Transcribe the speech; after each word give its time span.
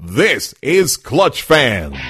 This 0.00 0.54
is 0.62 0.96
Clutch 0.96 1.42
Fans. 1.42 1.96
from 1.96 2.04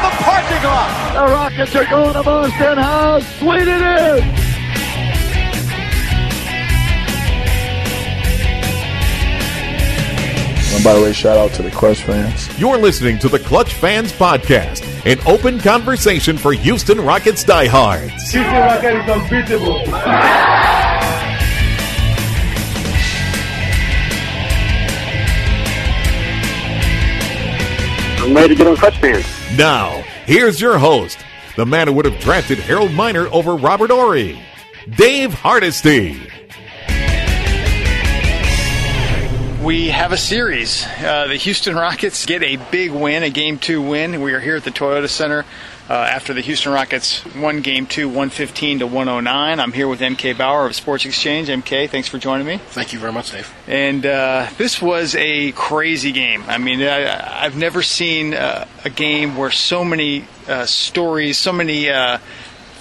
the 0.00 0.08
parking 0.16 0.64
lot. 0.64 1.12
The 1.12 1.26
Rockets 1.32 1.76
are 1.76 1.84
going 1.84 2.14
to 2.14 2.22
Boston. 2.22 2.78
How 2.78 3.20
sweet 3.20 3.68
it 3.68 3.82
is! 3.82 4.49
And 10.72 10.84
by 10.84 10.94
the 10.94 11.02
way, 11.02 11.12
shout 11.12 11.36
out 11.36 11.52
to 11.54 11.62
the 11.62 11.70
Clutch 11.70 12.02
fans. 12.04 12.48
You're 12.58 12.78
listening 12.78 13.18
to 13.20 13.28
the 13.28 13.40
Clutch 13.40 13.74
Fans 13.74 14.12
Podcast, 14.12 14.84
an 15.04 15.18
open 15.26 15.58
conversation 15.58 16.38
for 16.38 16.52
Houston 16.52 17.00
Rockets 17.00 17.42
diehards. 17.42 18.30
Houston 18.30 18.52
Rocket 18.52 18.96
is 19.02 19.10
unbeatable. 19.10 19.82
I'm 28.22 28.34
ready 28.34 28.48
to 28.48 28.54
get 28.54 28.66
on 28.66 28.76
Clutch 28.76 28.98
Fans. 28.98 29.26
Now, 29.56 30.02
here's 30.26 30.60
your 30.60 30.78
host, 30.78 31.18
the 31.56 31.66
man 31.66 31.88
who 31.88 31.94
would 31.94 32.04
have 32.04 32.20
drafted 32.20 32.58
Harold 32.58 32.92
Miner 32.92 33.26
over 33.28 33.56
Robert 33.56 33.90
Horry, 33.90 34.40
Dave 34.96 35.32
Hardesty. 35.32 36.20
We 39.62 39.88
have 39.88 40.12
a 40.12 40.16
series. 40.16 40.86
Uh, 40.86 41.26
the 41.28 41.36
Houston 41.36 41.76
Rockets 41.76 42.24
get 42.24 42.42
a 42.42 42.56
big 42.70 42.92
win, 42.92 43.22
a 43.22 43.28
game 43.28 43.58
two 43.58 43.82
win. 43.82 44.22
We 44.22 44.32
are 44.32 44.40
here 44.40 44.56
at 44.56 44.64
the 44.64 44.70
Toyota 44.70 45.06
Center 45.06 45.44
uh, 45.86 45.92
after 45.92 46.32
the 46.32 46.40
Houston 46.40 46.72
Rockets 46.72 47.22
won 47.34 47.60
game 47.60 47.84
two, 47.84 48.08
115 48.08 48.78
to 48.78 48.86
109. 48.86 49.60
I'm 49.60 49.72
here 49.72 49.86
with 49.86 50.00
MK 50.00 50.38
Bauer 50.38 50.64
of 50.64 50.74
Sports 50.74 51.04
Exchange. 51.04 51.48
MK, 51.48 51.90
thanks 51.90 52.08
for 52.08 52.16
joining 52.16 52.46
me. 52.46 52.56
Thank 52.56 52.94
you 52.94 52.98
very 52.98 53.12
much, 53.12 53.32
Dave. 53.32 53.52
And 53.66 54.06
uh, 54.06 54.48
this 54.56 54.80
was 54.80 55.14
a 55.14 55.52
crazy 55.52 56.12
game. 56.12 56.42
I 56.48 56.56
mean, 56.56 56.80
I, 56.82 57.44
I've 57.44 57.56
never 57.56 57.82
seen 57.82 58.32
uh, 58.32 58.66
a 58.86 58.90
game 58.90 59.36
where 59.36 59.50
so 59.50 59.84
many 59.84 60.24
uh, 60.48 60.64
stories, 60.64 61.36
so 61.36 61.52
many 61.52 61.90
uh, 61.90 62.16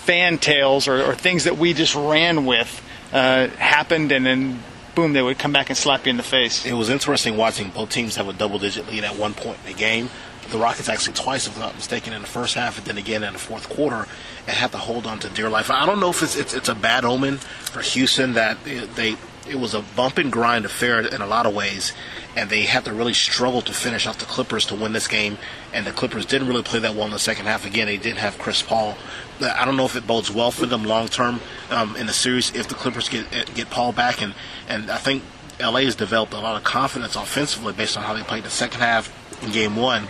fan 0.06 0.38
tales, 0.38 0.88
or, 0.88 1.04
or 1.04 1.14
things 1.14 1.44
that 1.44 1.58
we 1.58 1.74
just 1.74 1.96
ran 1.96 2.46
with 2.46 2.82
uh, 3.12 3.48
happened, 3.48 4.14
and 4.14 4.26
then 4.26 4.64
boom, 4.96 5.14
they 5.14 5.22
would 5.22 5.40
come 5.40 5.52
back 5.52 5.70
and 5.70 5.78
slap 5.78 6.06
you 6.06 6.10
in 6.12 6.18
the 6.18 6.24
face. 6.24 6.66
It 6.66 6.74
was 6.74 6.90
interesting 6.90 7.38
watching 7.38 7.70
both 7.70 7.90
teams 7.90 8.16
have 8.16 8.28
a 8.28 8.34
double 8.34 8.60
digit 8.60 8.88
lead 8.88 9.04
at 9.04 9.18
one 9.18 9.34
point 9.34 9.60
in 9.66 9.74
the 9.74 9.78
game. 9.78 10.10
The 10.52 10.58
Rockets 10.58 10.90
actually 10.90 11.14
twice, 11.14 11.46
if 11.46 11.56
I'm 11.56 11.62
not 11.62 11.76
mistaken, 11.76 12.12
in 12.12 12.22
the 12.22 12.28
first 12.28 12.56
half 12.56 12.78
and 12.80 12.88
then 12.88 12.98
again 12.98 13.24
in 13.24 13.34
the 13.34 13.40
fourth 13.40 13.70
quarter, 13.70 14.08
and 14.48 14.56
had 14.56 14.72
to 14.72 14.78
hold 14.78 15.06
on 15.06 15.20
to 15.20 15.30
dear 15.30 15.50
life. 15.50 15.70
I 15.70 15.86
don't 15.86 16.00
know 16.00 16.10
if 16.10 16.24
it's 16.24 16.36
it's, 16.36 16.54
it's 16.56 16.70
a 16.70 16.76
bad 16.76 17.06
omen 17.06 17.38
for 17.38 17.82
Houston 17.82 18.34
that 18.34 18.64
they 18.64 19.16
it 19.48 19.56
was 19.56 19.74
a 19.74 19.82
bump 19.82 20.18
and 20.18 20.32
grind 20.32 20.66
affair 20.66 21.00
in 21.00 21.22
a 21.22 21.28
lot 21.28 21.46
of 21.46 21.54
ways, 21.54 21.94
and 22.36 22.50
they 22.50 22.64
had 22.64 22.86
to 22.86 22.94
really 22.94 23.14
struggle 23.14 23.62
to 23.62 23.74
finish 23.74 24.08
off 24.08 24.18
the 24.20 24.26
Clippers 24.26 24.66
to 24.68 24.76
win 24.76 24.94
this 24.94 25.08
game. 25.08 25.38
And 25.74 25.86
the 25.86 25.92
Clippers 25.92 26.26
didn't 26.26 26.48
really 26.48 26.64
play 26.64 26.80
that 26.80 26.96
well 26.96 27.06
in 27.06 27.12
the 27.12 27.20
second 27.20 27.46
half. 27.46 27.66
Again, 27.66 27.88
they 27.88 27.98
didn't 27.98 28.20
have 28.20 28.38
Chris 28.38 28.62
Paul. 28.62 28.98
I 29.42 29.66
don't 29.66 29.78
know 29.78 29.86
if 29.86 29.96
it 29.96 30.06
bodes 30.06 30.30
well 30.32 30.52
for 30.52 30.66
them 30.66 30.84
long 30.84 31.08
term 31.08 31.40
um, 31.70 31.96
in 31.96 32.08
the 32.08 32.14
series 32.14 32.54
if 32.56 32.68
the 32.68 32.76
Clippers 32.76 33.10
get 33.10 33.54
get 33.54 33.70
Paul 33.70 33.92
back, 33.92 34.22
and 34.22 34.34
and 34.68 34.92
I 34.92 34.98
think 34.98 35.24
LA 35.60 35.82
has 35.82 35.96
developed 35.96 36.34
a 36.34 36.40
lot 36.40 36.56
of 36.56 36.64
confidence 36.64 37.16
offensively 37.16 37.74
based 37.74 37.98
on 37.98 38.04
how 38.04 38.14
they 38.14 38.24
played 38.24 38.44
the 38.44 38.50
second 38.50 38.82
half 38.82 39.14
in 39.44 39.52
Game 39.52 39.76
One 39.76 40.08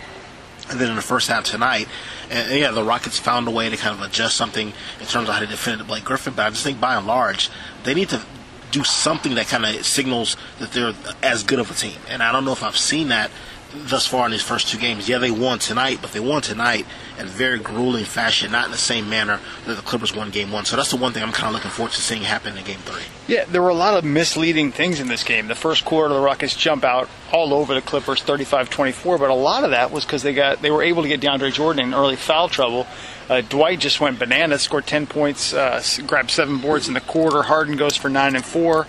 and 0.70 0.78
then 0.78 0.88
in 0.88 0.96
the 0.96 1.02
first 1.02 1.28
half 1.28 1.44
tonight. 1.44 1.88
And, 2.30 2.58
yeah, 2.58 2.70
the 2.70 2.84
Rockets 2.84 3.18
found 3.18 3.48
a 3.48 3.50
way 3.50 3.68
to 3.68 3.76
kind 3.76 3.94
of 3.94 4.02
adjust 4.08 4.36
something 4.36 4.72
in 5.00 5.06
terms 5.06 5.28
of 5.28 5.34
how 5.34 5.40
to 5.40 5.46
defend 5.46 5.84
Blake 5.86 6.04
Griffin. 6.04 6.32
But 6.34 6.46
I 6.46 6.50
just 6.50 6.62
think 6.62 6.80
by 6.80 6.94
and 6.94 7.06
large, 7.06 7.50
they 7.82 7.94
need 7.94 8.08
to 8.10 8.22
do 8.70 8.84
something 8.84 9.34
that 9.34 9.48
kind 9.48 9.64
of 9.64 9.84
signals 9.84 10.36
that 10.58 10.72
they're 10.72 10.94
as 11.22 11.42
good 11.42 11.58
of 11.58 11.70
a 11.70 11.74
team. 11.74 11.98
And 12.08 12.22
I 12.22 12.32
don't 12.32 12.44
know 12.44 12.52
if 12.52 12.62
I've 12.62 12.76
seen 12.76 13.08
that 13.08 13.30
thus 13.72 14.06
far 14.06 14.26
in 14.26 14.32
these 14.32 14.42
first 14.42 14.68
two 14.68 14.78
games. 14.78 15.08
Yeah, 15.08 15.18
they 15.18 15.30
won 15.30 15.58
tonight, 15.58 15.98
but 16.02 16.12
they 16.12 16.20
won 16.20 16.42
tonight 16.42 16.86
in 17.18 17.26
a 17.26 17.28
very 17.28 17.58
grueling 17.58 18.04
fashion, 18.04 18.50
not 18.50 18.66
in 18.66 18.70
the 18.72 18.78
same 18.78 19.08
manner 19.08 19.40
that 19.66 19.74
the 19.74 19.82
Clippers 19.82 20.14
won 20.14 20.30
game 20.30 20.50
one. 20.50 20.64
So 20.64 20.76
that's 20.76 20.90
the 20.90 20.96
one 20.96 21.12
thing 21.12 21.22
I'm 21.22 21.32
kind 21.32 21.48
of 21.48 21.54
looking 21.54 21.70
forward 21.70 21.92
to 21.92 22.00
seeing 22.00 22.22
happen 22.22 22.56
in 22.56 22.64
game 22.64 22.80
three. 22.80 23.02
Yeah, 23.28 23.44
there 23.44 23.62
were 23.62 23.68
a 23.68 23.74
lot 23.74 23.96
of 23.96 24.04
misleading 24.04 24.72
things 24.72 25.00
in 25.00 25.08
this 25.08 25.22
game. 25.22 25.46
The 25.46 25.54
first 25.54 25.84
quarter, 25.84 26.12
the 26.12 26.20
Rockets 26.20 26.56
jump 26.56 26.84
out 26.84 27.08
all 27.32 27.54
over 27.54 27.74
the 27.74 27.82
Clippers, 27.82 28.22
35-24, 28.22 29.18
but 29.18 29.30
a 29.30 29.34
lot 29.34 29.64
of 29.64 29.70
that 29.70 29.90
was 29.90 30.04
because 30.04 30.22
they 30.22 30.34
got 30.34 30.62
they 30.62 30.70
were 30.70 30.82
able 30.82 31.02
to 31.02 31.08
get 31.08 31.20
DeAndre 31.20 31.52
Jordan 31.52 31.84
in 31.84 31.94
early 31.94 32.16
foul 32.16 32.48
trouble. 32.48 32.86
Uh, 33.30 33.42
Dwight 33.42 33.78
just 33.78 34.00
went 34.00 34.18
bananas, 34.18 34.62
scored 34.62 34.88
10 34.88 35.06
points, 35.06 35.54
uh, 35.54 35.80
grabbed 36.04 36.32
seven 36.32 36.58
boards 36.58 36.88
in 36.88 36.94
the 36.94 37.00
quarter. 37.00 37.44
Harden 37.44 37.76
goes 37.76 37.96
for 37.96 38.10
nine 38.10 38.34
and 38.34 38.44
four. 38.44 38.88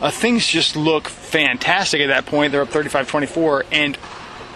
Uh, 0.00 0.10
things 0.10 0.44
just 0.44 0.74
look 0.74 1.06
fantastic 1.06 2.00
at 2.00 2.08
that 2.08 2.26
point. 2.26 2.50
They're 2.50 2.62
up 2.62 2.70
35-24, 2.70 3.62
and 3.70 3.96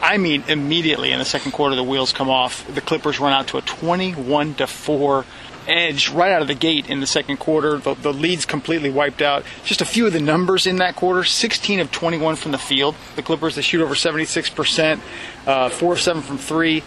I 0.03 0.17
mean, 0.17 0.43
immediately 0.49 1.13
in 1.13 1.21
the 1.21 1.25
second 1.25 1.53
quarter, 1.53 1.77
the 1.77 1.85
wheels 1.85 2.13
come 2.13 2.29
off. 2.29 2.67
The 2.75 2.81
Clippers 2.81 3.21
run 3.21 3.33
out 3.33 3.47
to 3.49 3.59
a 3.59 3.63
21 3.63 4.55
to 4.55 4.67
4 4.67 5.25
edge 5.69 6.09
right 6.09 6.33
out 6.33 6.43
of 6.43 6.49
the 6.49 6.55
gate 6.55 6.91
in 6.91 6.99
the 6.99 7.07
second 7.07 7.37
quarter. 7.37 7.79
The, 7.79 7.95
the, 7.95 8.13
lead's 8.13 8.45
completely 8.45 8.91
wiped 8.91 9.23
out. 9.23 9.45
Just 9.65 9.81
a 9.81 9.85
few 9.85 10.07
of 10.07 10.13
the 10.13 10.21
numbers 10.21 10.67
in 10.67 10.77
that 10.77 10.97
quarter 10.97 11.23
16 11.23 11.79
of 11.79 11.93
21 11.93 12.35
from 12.37 12.51
the 12.51 12.59
field. 12.59 12.97
The 13.15 13.23
Clippers, 13.23 13.55
they 13.55 13.63
shoot 13.63 13.81
over 13.81 13.95
76%, 13.95 15.01
uh, 15.47 15.69
4 15.69 15.93
of 15.93 16.01
7 16.01 16.23
from 16.23 16.39
3, 16.39 16.83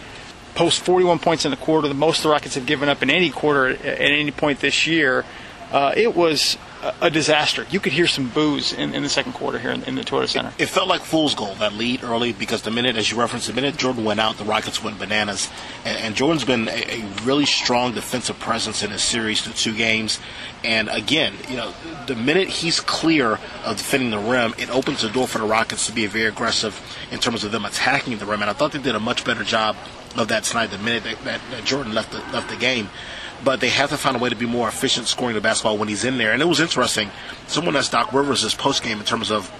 post 0.55 0.81
41 0.81 1.19
points 1.19 1.45
in 1.45 1.51
the 1.51 1.57
quarter, 1.57 1.87
the 1.87 1.93
most 1.93 2.23
the 2.23 2.29
Rockets 2.29 2.55
have 2.55 2.65
given 2.65 2.89
up 2.89 3.01
in 3.01 3.09
any 3.09 3.29
quarter 3.29 3.69
at, 3.69 3.99
any 3.99 4.31
point 4.31 4.59
this 4.59 4.87
year. 4.87 5.25
Uh, 5.71 5.93
it 5.95 6.15
was 6.15 6.57
a 7.01 7.09
disaster. 7.09 7.65
You 7.69 7.79
could 7.79 7.93
hear 7.93 8.07
some 8.07 8.29
boos 8.29 8.73
in, 8.73 8.93
in 8.93 9.03
the 9.03 9.09
second 9.09 9.33
quarter 9.33 9.57
here 9.57 9.71
in, 9.71 9.83
in 9.83 9.95
the 9.95 10.01
Toyota 10.01 10.27
Center. 10.27 10.53
It, 10.57 10.63
it, 10.63 10.69
felt 10.69 10.87
like 10.87 11.01
fool's 11.01 11.33
gold, 11.33 11.59
that 11.59 11.73
lead 11.73 12.03
early, 12.03 12.33
because 12.33 12.61
the 12.61 12.71
minute, 12.71 12.97
as 12.97 13.09
you 13.09 13.17
referenced, 13.17 13.47
the 13.47 13.53
minute 13.53 13.77
Jordan 13.77 14.03
went 14.03 14.19
out, 14.19 14.37
the 14.37 14.43
Rockets 14.43 14.83
went 14.83 14.99
bananas. 14.99 15.49
And, 15.85 15.97
and 15.97 16.15
Jordan's 16.15 16.43
been 16.43 16.67
a, 16.67 16.71
a, 16.71 17.05
really 17.23 17.45
strong 17.45 17.93
defensive 17.93 18.37
presence 18.39 18.83
in 18.83 18.91
this 18.91 19.03
series 19.03 19.41
through 19.41 19.53
two 19.53 19.75
games. 19.75 20.19
And 20.63 20.89
again, 20.89 21.33
you 21.47 21.55
know, 21.55 21.73
the 22.05 22.15
minute 22.15 22.49
he's 22.49 22.79
clear 22.79 23.39
of 23.65 23.77
defending 23.77 24.11
the 24.11 24.19
rim, 24.19 24.53
it 24.57 24.69
opens 24.69 25.01
the 25.01 25.09
door 25.09 25.27
for 25.27 25.37
the 25.37 25.45
Rockets 25.45 25.87
to 25.87 25.93
be 25.93 26.05
very 26.05 26.27
aggressive 26.27 26.79
in 27.11 27.19
terms 27.19 27.43
of 27.43 27.51
them 27.51 27.65
attacking 27.65 28.17
the 28.17 28.25
rim. 28.25 28.41
And 28.41 28.49
I 28.49 28.53
thought 28.53 28.73
they 28.73 28.81
did 28.81 28.95
a 28.95 28.99
much 28.99 29.23
better 29.23 29.43
job 29.43 29.77
of 30.15 30.27
that 30.27 30.43
tonight 30.43 30.67
the 30.67 30.77
minute 30.77 31.03
that, 31.03 31.23
that, 31.23 31.41
that 31.51 31.65
Jordan 31.65 31.93
left 31.93 32.11
the, 32.11 32.19
left 32.31 32.49
the 32.49 32.55
game 32.55 32.89
but 33.43 33.59
they 33.59 33.69
have 33.69 33.89
to 33.89 33.97
find 33.97 34.15
a 34.15 34.19
way 34.19 34.29
to 34.29 34.35
be 34.35 34.45
more 34.45 34.67
efficient 34.67 35.07
scoring 35.07 35.35
the 35.35 35.41
basketball 35.41 35.77
when 35.77 35.89
he's 35.89 36.05
in 36.05 36.17
there. 36.17 36.31
And 36.31 36.41
it 36.41 36.45
was 36.45 36.59
interesting. 36.59 37.11
Someone 37.47 37.75
asked 37.75 37.91
Doc 37.91 38.13
Rivers 38.13 38.41
this 38.41 38.55
post 38.55 38.83
game 38.83 38.99
in 38.99 39.05
terms 39.05 39.31
of 39.31 39.51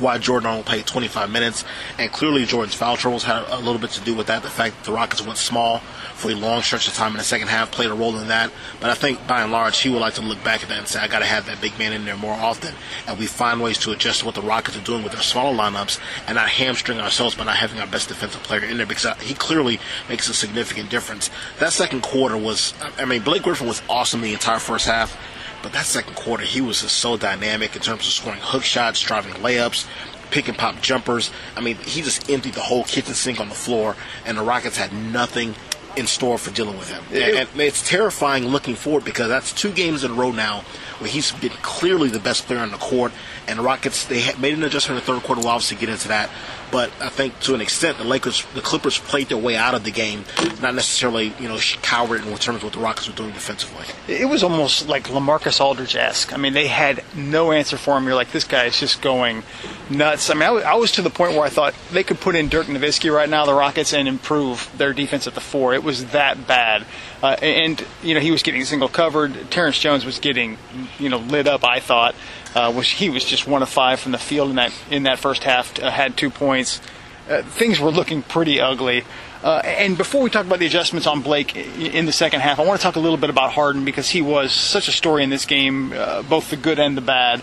why 0.00 0.18
Jordan 0.18 0.50
only 0.50 0.62
played 0.62 0.86
25 0.86 1.30
minutes, 1.30 1.64
and 1.98 2.10
clearly 2.10 2.44
Jordan's 2.44 2.74
foul 2.74 2.96
troubles 2.96 3.24
had 3.24 3.44
a, 3.48 3.58
little 3.58 3.78
bit 3.78 3.90
to 3.90 4.00
do 4.00 4.14
with 4.14 4.26
that. 4.28 4.42
The 4.42 4.50
fact 4.50 4.76
that 4.76 4.84
the 4.84 4.92
Rockets 4.92 5.24
went 5.24 5.38
small 5.38 5.78
for 6.14 6.30
a 6.30 6.34
long 6.34 6.62
stretch 6.62 6.88
of 6.88 6.94
time 6.94 7.12
in 7.12 7.18
the 7.18 7.24
second 7.24 7.48
half 7.48 7.70
played 7.70 7.90
a 7.90 7.94
role 7.94 8.16
in 8.18 8.28
that. 8.28 8.50
But 8.80 8.90
I 8.90 8.94
think 8.94 9.26
by 9.26 9.42
and 9.42 9.52
large, 9.52 9.78
he 9.78 9.88
would 9.88 10.00
like 10.00 10.14
to 10.14 10.22
look 10.22 10.42
back 10.44 10.62
at 10.62 10.68
that 10.68 10.78
and 10.78 10.88
say, 10.88 11.00
I 11.00 11.08
got 11.08 11.20
to 11.20 11.24
have 11.24 11.46
that 11.46 11.60
big 11.60 11.78
man 11.78 11.92
in 11.92 12.04
there 12.04 12.16
more 12.16 12.34
often, 12.34 12.74
and 13.06 13.18
we 13.18 13.26
find 13.26 13.60
ways 13.60 13.78
to 13.78 13.92
adjust 13.92 14.20
to 14.20 14.26
what 14.26 14.34
the 14.34 14.42
Rockets 14.42 14.76
are 14.76 14.82
doing 14.82 15.02
with 15.02 15.12
their 15.12 15.22
smaller 15.22 15.56
lineups, 15.56 16.00
and 16.26 16.36
not 16.36 16.48
hamstring 16.48 17.00
ourselves 17.00 17.34
by 17.34 17.44
not 17.44 17.56
having 17.56 17.80
our 17.80 17.86
best 17.86 18.08
defensive 18.08 18.42
player 18.42 18.64
in 18.64 18.76
there 18.76 18.86
because 18.86 19.06
uh, 19.06 19.14
he 19.16 19.34
clearly 19.34 19.80
makes 20.08 20.28
a 20.28 20.34
significant 20.34 20.90
difference. 20.90 21.30
That 21.58 21.72
second 21.72 22.02
quarter 22.02 22.36
was, 22.36 22.74
I 22.98 23.04
mean, 23.04 23.22
Blake 23.22 23.42
Griffin 23.42 23.66
was 23.66 23.82
awesome 23.88 24.20
the 24.20 24.32
entire 24.32 24.58
first 24.58 24.86
half. 24.86 25.16
But 25.62 25.72
that 25.72 25.86
second 25.86 26.14
quarter, 26.16 26.44
he 26.44 26.60
was 26.60 26.82
just 26.82 26.98
so 26.98 27.16
dynamic 27.16 27.76
in 27.76 27.82
terms 27.82 28.06
of 28.06 28.12
scoring 28.12 28.40
hook 28.42 28.62
shots, 28.62 29.00
driving 29.00 29.34
layups, 29.34 29.86
pick 30.30 30.48
and 30.48 30.56
pop 30.56 30.80
jumpers. 30.80 31.30
I 31.56 31.60
mean, 31.60 31.76
he 31.76 32.02
just 32.02 32.30
emptied 32.30 32.54
the 32.54 32.60
whole 32.60 32.84
kitchen 32.84 33.14
sink 33.14 33.40
on 33.40 33.48
the 33.48 33.54
floor, 33.54 33.96
and 34.24 34.38
the 34.38 34.42
Rockets 34.42 34.76
had 34.76 34.92
nothing 34.92 35.54
in 35.96 36.06
store 36.06 36.38
for 36.38 36.50
dealing 36.52 36.78
with 36.78 36.88
him. 36.88 37.02
And, 37.10 37.48
and 37.50 37.60
it's 37.60 37.86
terrifying 37.86 38.44
looking 38.46 38.76
forward 38.76 39.04
because 39.04 39.28
that's 39.28 39.52
two 39.52 39.72
games 39.72 40.04
in 40.04 40.12
a 40.12 40.14
row 40.14 40.30
now 40.30 40.60
where 40.98 41.10
he's 41.10 41.32
been 41.32 41.50
clearly 41.62 42.08
the 42.08 42.20
best 42.20 42.46
player 42.46 42.60
on 42.60 42.70
the 42.70 42.76
court. 42.76 43.12
And 43.48 43.58
the 43.58 43.62
Rockets, 43.62 44.04
they 44.04 44.32
made 44.36 44.54
an 44.54 44.62
adjustment 44.62 45.00
in 45.00 45.06
the 45.06 45.12
third 45.12 45.24
quarter. 45.26 45.40
We'll 45.40 45.50
obviously 45.50 45.78
get 45.78 45.88
into 45.88 46.08
that. 46.08 46.30
But 46.70 46.90
I 47.00 47.08
think 47.08 47.38
to 47.40 47.54
an 47.54 47.60
extent, 47.60 47.98
the 47.98 48.04
Lakers, 48.04 48.44
the 48.54 48.60
Clippers 48.60 48.98
played 48.98 49.28
their 49.28 49.38
way 49.38 49.56
out 49.56 49.74
of 49.74 49.84
the 49.84 49.90
game, 49.90 50.24
not 50.62 50.74
necessarily, 50.74 51.34
you 51.40 51.48
know, 51.48 51.58
cowered 51.82 52.24
in 52.24 52.36
terms 52.36 52.58
of 52.58 52.64
what 52.64 52.72
the 52.72 52.78
Rockets 52.78 53.08
were 53.08 53.14
doing 53.14 53.32
defensively. 53.32 53.84
It 54.06 54.28
was 54.28 54.42
almost 54.42 54.88
like 54.88 55.08
Lamarcus 55.08 55.60
Aldridge 55.60 55.96
esque. 55.96 56.32
I 56.32 56.36
mean, 56.36 56.52
they 56.52 56.68
had 56.68 57.02
no 57.14 57.52
answer 57.52 57.76
for 57.76 57.96
him. 57.98 58.04
You're 58.04 58.14
like, 58.14 58.30
this 58.30 58.44
guy 58.44 58.66
is 58.66 58.78
just 58.78 59.02
going 59.02 59.42
nuts. 59.88 60.30
I 60.30 60.34
mean, 60.34 60.44
I 60.44 60.50
was, 60.50 60.64
I 60.64 60.74
was 60.74 60.92
to 60.92 61.02
the 61.02 61.10
point 61.10 61.32
where 61.32 61.42
I 61.42 61.48
thought 61.48 61.74
they 61.90 62.04
could 62.04 62.20
put 62.20 62.36
in 62.36 62.48
Dirk 62.48 62.66
Nowitzki 62.66 63.12
right 63.12 63.28
now, 63.28 63.46
the 63.46 63.54
Rockets, 63.54 63.92
and 63.92 64.06
improve 64.06 64.70
their 64.76 64.92
defense 64.92 65.26
at 65.26 65.34
the 65.34 65.40
four. 65.40 65.74
It 65.74 65.82
was 65.82 66.06
that 66.06 66.46
bad. 66.46 66.84
Uh, 67.22 67.36
and, 67.42 67.84
you 68.02 68.14
know, 68.14 68.20
he 68.20 68.30
was 68.30 68.42
getting 68.42 68.64
single 68.64 68.88
covered. 68.88 69.50
Terrence 69.50 69.78
Jones 69.78 70.04
was 70.06 70.18
getting, 70.18 70.56
you 70.98 71.08
know, 71.08 71.18
lit 71.18 71.46
up, 71.46 71.64
I 71.64 71.80
thought. 71.80 72.14
Uh, 72.54 72.72
was 72.74 72.88
he 72.88 73.10
was 73.10 73.24
just 73.24 73.46
one 73.46 73.62
of 73.62 73.68
five 73.68 74.00
from 74.00 74.12
the 74.12 74.18
field 74.18 74.50
in 74.50 74.56
that 74.56 74.72
in 74.90 75.04
that 75.04 75.18
first 75.18 75.44
half. 75.44 75.78
Uh, 75.80 75.90
had 75.90 76.16
two 76.16 76.30
points. 76.30 76.80
Uh, 77.28 77.42
things 77.42 77.78
were 77.78 77.90
looking 77.90 78.22
pretty 78.22 78.60
ugly. 78.60 79.04
Uh, 79.42 79.62
and 79.64 79.96
before 79.96 80.20
we 80.20 80.28
talk 80.28 80.44
about 80.44 80.58
the 80.58 80.66
adjustments 80.66 81.06
on 81.06 81.22
Blake 81.22 81.56
in 81.56 82.04
the 82.04 82.12
second 82.12 82.40
half, 82.40 82.58
I 82.58 82.64
want 82.66 82.78
to 82.78 82.82
talk 82.82 82.96
a 82.96 83.00
little 83.00 83.16
bit 83.16 83.30
about 83.30 83.52
Harden 83.52 83.84
because 83.86 84.08
he 84.10 84.20
was 84.20 84.52
such 84.52 84.88
a 84.88 84.92
story 84.92 85.22
in 85.24 85.30
this 85.30 85.46
game, 85.46 85.92
uh, 85.94 86.22
both 86.22 86.50
the 86.50 86.56
good 86.56 86.78
and 86.78 86.96
the 86.96 87.00
bad. 87.00 87.42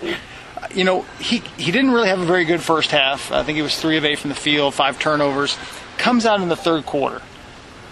You 0.74 0.84
know, 0.84 1.04
he 1.20 1.42
he 1.58 1.72
didn't 1.72 1.92
really 1.92 2.10
have 2.10 2.20
a 2.20 2.26
very 2.26 2.46
good 2.46 2.62
first 2.62 2.92
half. 2.92 3.32
I 3.32 3.44
think 3.44 3.56
he 3.56 3.62
was 3.62 3.80
three 3.80 3.98
of 3.98 4.06
eight 4.06 4.20
from 4.20 4.30
the 4.30 4.36
field, 4.36 4.74
five 4.74 5.00
turnovers. 5.00 5.58
Comes 5.98 6.26
out 6.26 6.42
in 6.42 6.50
the 6.50 6.56
third 6.56 6.86
quarter, 6.86 7.22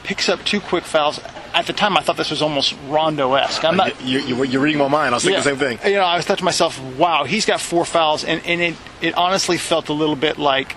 picks 0.04 0.30
up 0.30 0.44
two 0.44 0.60
quick 0.60 0.84
fouls. 0.84 1.20
At 1.56 1.68
the 1.68 1.74
time, 1.74 1.96
I 1.96 2.02
thought 2.02 2.18
this 2.18 2.32
was 2.32 2.42
almost 2.42 2.76
Rondo-esque. 2.90 3.64
I'm 3.64 3.78
not. 3.78 4.02
You, 4.04 4.20
you, 4.20 4.44
you're 4.44 4.62
reading 4.62 4.80
my 4.80 4.90
mind. 4.90 5.14
I 5.14 5.18
was 5.18 5.24
thinking 5.24 5.42
the 5.42 5.44
same 5.44 5.58
thing. 5.58 5.80
You 5.90 5.98
know, 5.98 6.04
I 6.04 6.18
was 6.18 6.26
thought 6.26 6.40
to 6.40 6.44
myself, 6.44 6.78
"Wow, 6.98 7.24
he's 7.24 7.46
got 7.46 7.62
four 7.62 7.86
fouls," 7.86 8.26
and, 8.26 8.46
and 8.46 8.62
it 8.62 8.76
it 9.02 9.16
honestly 9.16 9.58
felt 9.58 9.88
a 9.88 9.94
little 9.94 10.18
bit 10.18 10.38
like, 10.38 10.76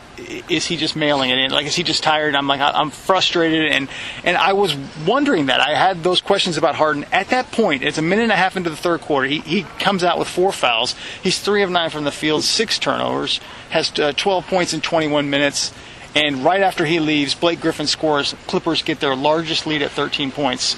is 0.49 0.67
he 0.67 0.77
just 0.77 0.97
mailing 0.97 1.31
it 1.31 1.39
in? 1.39 1.51
Like, 1.51 1.67
is 1.67 1.75
he 1.75 1.83
just 1.83 2.03
tired? 2.03 2.35
I'm 2.35 2.47
like, 2.47 2.61
I'm 2.61 2.91
frustrated, 2.91 3.73
and 3.73 3.89
and 4.23 4.37
I 4.37 4.53
was 4.53 4.77
wondering 5.07 5.47
that. 5.47 5.61
I 5.61 5.75
had 5.75 6.03
those 6.03 6.21
questions 6.21 6.57
about 6.57 6.75
Harden 6.75 7.05
at 7.11 7.31
that 7.31 7.51
point. 7.51 7.83
It's 7.83 7.99
a 7.99 8.03
minute 8.03 8.23
and 8.23 8.33
a 8.33 8.37
half 8.37 8.57
into 8.57 8.71
the 8.71 8.77
third 8.77 9.01
quarter. 9.01 9.27
He 9.27 9.41
he 9.41 9.63
comes 9.81 10.05
out 10.05 10.19
with 10.19 10.29
four 10.29 10.53
fouls. 10.53 10.95
He's 11.23 11.41
three 11.41 11.63
of 11.63 11.71
nine 11.71 11.91
from 11.91 12.05
the 12.05 12.13
field, 12.13 12.45
six 12.45 12.79
turnovers, 12.79 13.41
has 13.71 13.97
uh, 13.99 14.13
12 14.17 14.47
points 14.47 14.75
in 14.75 14.81
21 14.81 15.29
minutes. 15.29 15.73
And 16.15 16.45
right 16.45 16.63
after 16.63 16.85
he 16.85 17.01
leaves, 17.01 17.35
Blake 17.35 17.61
Griffin 17.61 17.87
scores. 17.87 18.35
Clippers 18.47 18.83
get 18.83 19.01
their 19.01 19.15
largest 19.15 19.67
lead 19.67 19.83
at 19.83 19.91
13 19.91 20.33
points. 20.33 20.77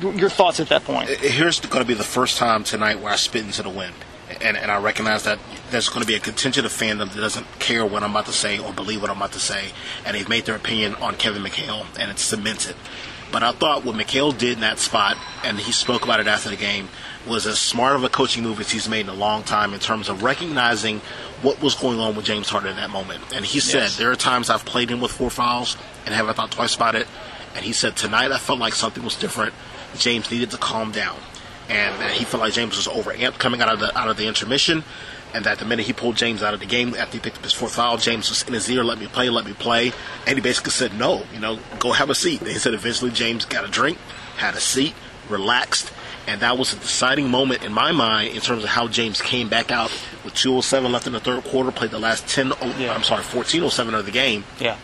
Your 0.00 0.30
thoughts 0.30 0.60
at 0.60 0.68
that 0.68 0.84
point? 0.84 1.10
Uh, 1.10 1.14
here's 1.20 1.60
going 1.60 1.82
to 1.82 1.88
be 1.88 1.94
the 1.94 2.04
first 2.04 2.38
time 2.38 2.64
tonight 2.64 3.00
where 3.00 3.12
I 3.12 3.16
spit 3.16 3.44
into 3.44 3.62
the 3.62 3.70
wind. 3.70 3.94
And, 4.40 4.56
and 4.56 4.70
I 4.70 4.80
recognize 4.80 5.24
that 5.24 5.38
there's 5.70 5.88
going 5.88 6.00
to 6.00 6.06
be 6.06 6.14
a 6.14 6.20
contingent 6.20 6.64
of 6.64 6.72
fandom 6.72 7.12
that 7.12 7.20
doesn't 7.20 7.46
care 7.58 7.84
what 7.84 8.02
I'm 8.02 8.12
about 8.12 8.26
to 8.26 8.32
say 8.32 8.58
or 8.58 8.72
believe 8.72 9.02
what 9.02 9.10
I'm 9.10 9.18
about 9.18 9.32
to 9.32 9.40
say. 9.40 9.72
And 10.06 10.16
they've 10.16 10.28
made 10.28 10.46
their 10.46 10.56
opinion 10.56 10.94
on 10.96 11.16
Kevin 11.16 11.42
McHale, 11.42 11.86
and 11.98 12.10
it's 12.10 12.22
cemented. 12.22 12.74
But 13.32 13.42
I 13.42 13.52
thought 13.52 13.84
what 13.84 13.96
McHale 13.96 14.36
did 14.36 14.54
in 14.54 14.60
that 14.60 14.78
spot, 14.78 15.16
and 15.42 15.58
he 15.58 15.72
spoke 15.72 16.04
about 16.04 16.20
it 16.20 16.26
after 16.26 16.50
the 16.50 16.56
game, 16.56 16.88
was 17.26 17.46
as 17.46 17.58
smart 17.58 17.96
of 17.96 18.04
a 18.04 18.08
coaching 18.08 18.42
move 18.42 18.60
as 18.60 18.70
he's 18.70 18.88
made 18.88 19.00
in 19.00 19.08
a 19.08 19.14
long 19.14 19.42
time 19.42 19.72
in 19.72 19.80
terms 19.80 20.08
of 20.08 20.22
recognizing 20.22 21.00
what 21.40 21.60
was 21.62 21.74
going 21.74 21.98
on 21.98 22.14
with 22.14 22.26
James 22.26 22.48
Harden 22.48 22.70
in 22.70 22.76
that 22.76 22.90
moment. 22.90 23.22
And 23.34 23.44
he 23.44 23.58
said, 23.58 23.82
yes. 23.84 23.96
There 23.96 24.10
are 24.10 24.16
times 24.16 24.50
I've 24.50 24.64
played 24.64 24.90
him 24.90 25.00
with 25.00 25.12
four 25.12 25.30
fouls 25.30 25.76
and 26.04 26.14
haven't 26.14 26.34
thought 26.34 26.50
twice 26.50 26.76
about 26.76 26.94
it. 26.94 27.08
And 27.54 27.64
he 27.64 27.72
said, 27.72 27.96
Tonight 27.96 28.32
I 28.32 28.38
felt 28.38 28.58
like 28.58 28.74
something 28.74 29.02
was 29.02 29.16
different. 29.16 29.54
James 29.96 30.30
needed 30.30 30.50
to 30.50 30.56
calm 30.56 30.90
down. 30.90 31.18
And 31.68 32.02
uh, 32.02 32.08
he 32.08 32.24
felt 32.24 32.42
like 32.42 32.54
James 32.54 32.76
was 32.76 32.88
overamped 32.88 33.38
coming 33.38 33.60
out 33.60 33.72
of 33.72 33.80
the 33.80 33.96
out 33.96 34.08
of 34.08 34.16
the 34.16 34.26
intermission. 34.26 34.84
And 35.34 35.44
that 35.46 35.58
the 35.58 35.64
minute 35.64 35.86
he 35.86 35.92
pulled 35.92 36.16
James 36.16 36.42
out 36.42 36.52
of 36.52 36.60
the 36.60 36.66
game 36.66 36.94
after 36.94 37.16
he 37.16 37.20
picked 37.20 37.38
up 37.38 37.44
his 37.44 37.52
fourth 37.52 37.74
foul, 37.74 37.96
James 37.96 38.28
was 38.28 38.42
in 38.42 38.52
his 38.52 38.70
ear, 38.70 38.84
let 38.84 38.98
me 38.98 39.06
play, 39.06 39.30
let 39.30 39.46
me 39.46 39.54
play. 39.54 39.92
And 40.26 40.36
he 40.36 40.42
basically 40.42 40.72
said, 40.72 40.94
no, 40.94 41.24
you 41.32 41.40
know, 41.40 41.58
go 41.78 41.92
have 41.92 42.10
a 42.10 42.14
seat. 42.14 42.40
And 42.40 42.50
he 42.50 42.58
said 42.58 42.74
eventually 42.74 43.10
James 43.10 43.44
got 43.46 43.64
a 43.64 43.68
drink, 43.68 43.96
had 44.36 44.54
a 44.54 44.60
seat, 44.60 44.94
relaxed, 45.30 45.90
and 46.26 46.40
that 46.40 46.56
was 46.56 46.72
a 46.72 46.76
deciding 46.76 47.28
moment 47.28 47.64
in 47.64 47.72
my 47.72 47.92
mind 47.92 48.34
in 48.34 48.40
terms 48.40 48.62
of 48.62 48.70
how 48.70 48.86
James 48.86 49.20
came 49.20 49.48
back 49.48 49.70
out 49.70 49.90
with 50.24 50.34
207 50.34 50.92
left 50.92 51.06
in 51.06 51.12
the 51.12 51.20
third 51.20 51.42
quarter, 51.44 51.72
played 51.72 51.90
the 51.90 51.98
last 51.98 52.28
10, 52.28 52.52
yeah. 52.78 52.94
I'm 52.94 53.02
sorry, 53.02 53.22
1407 53.22 53.94
of 53.94 54.04
the 54.04 54.12
game. 54.12 54.44
Yeah. 54.60 54.76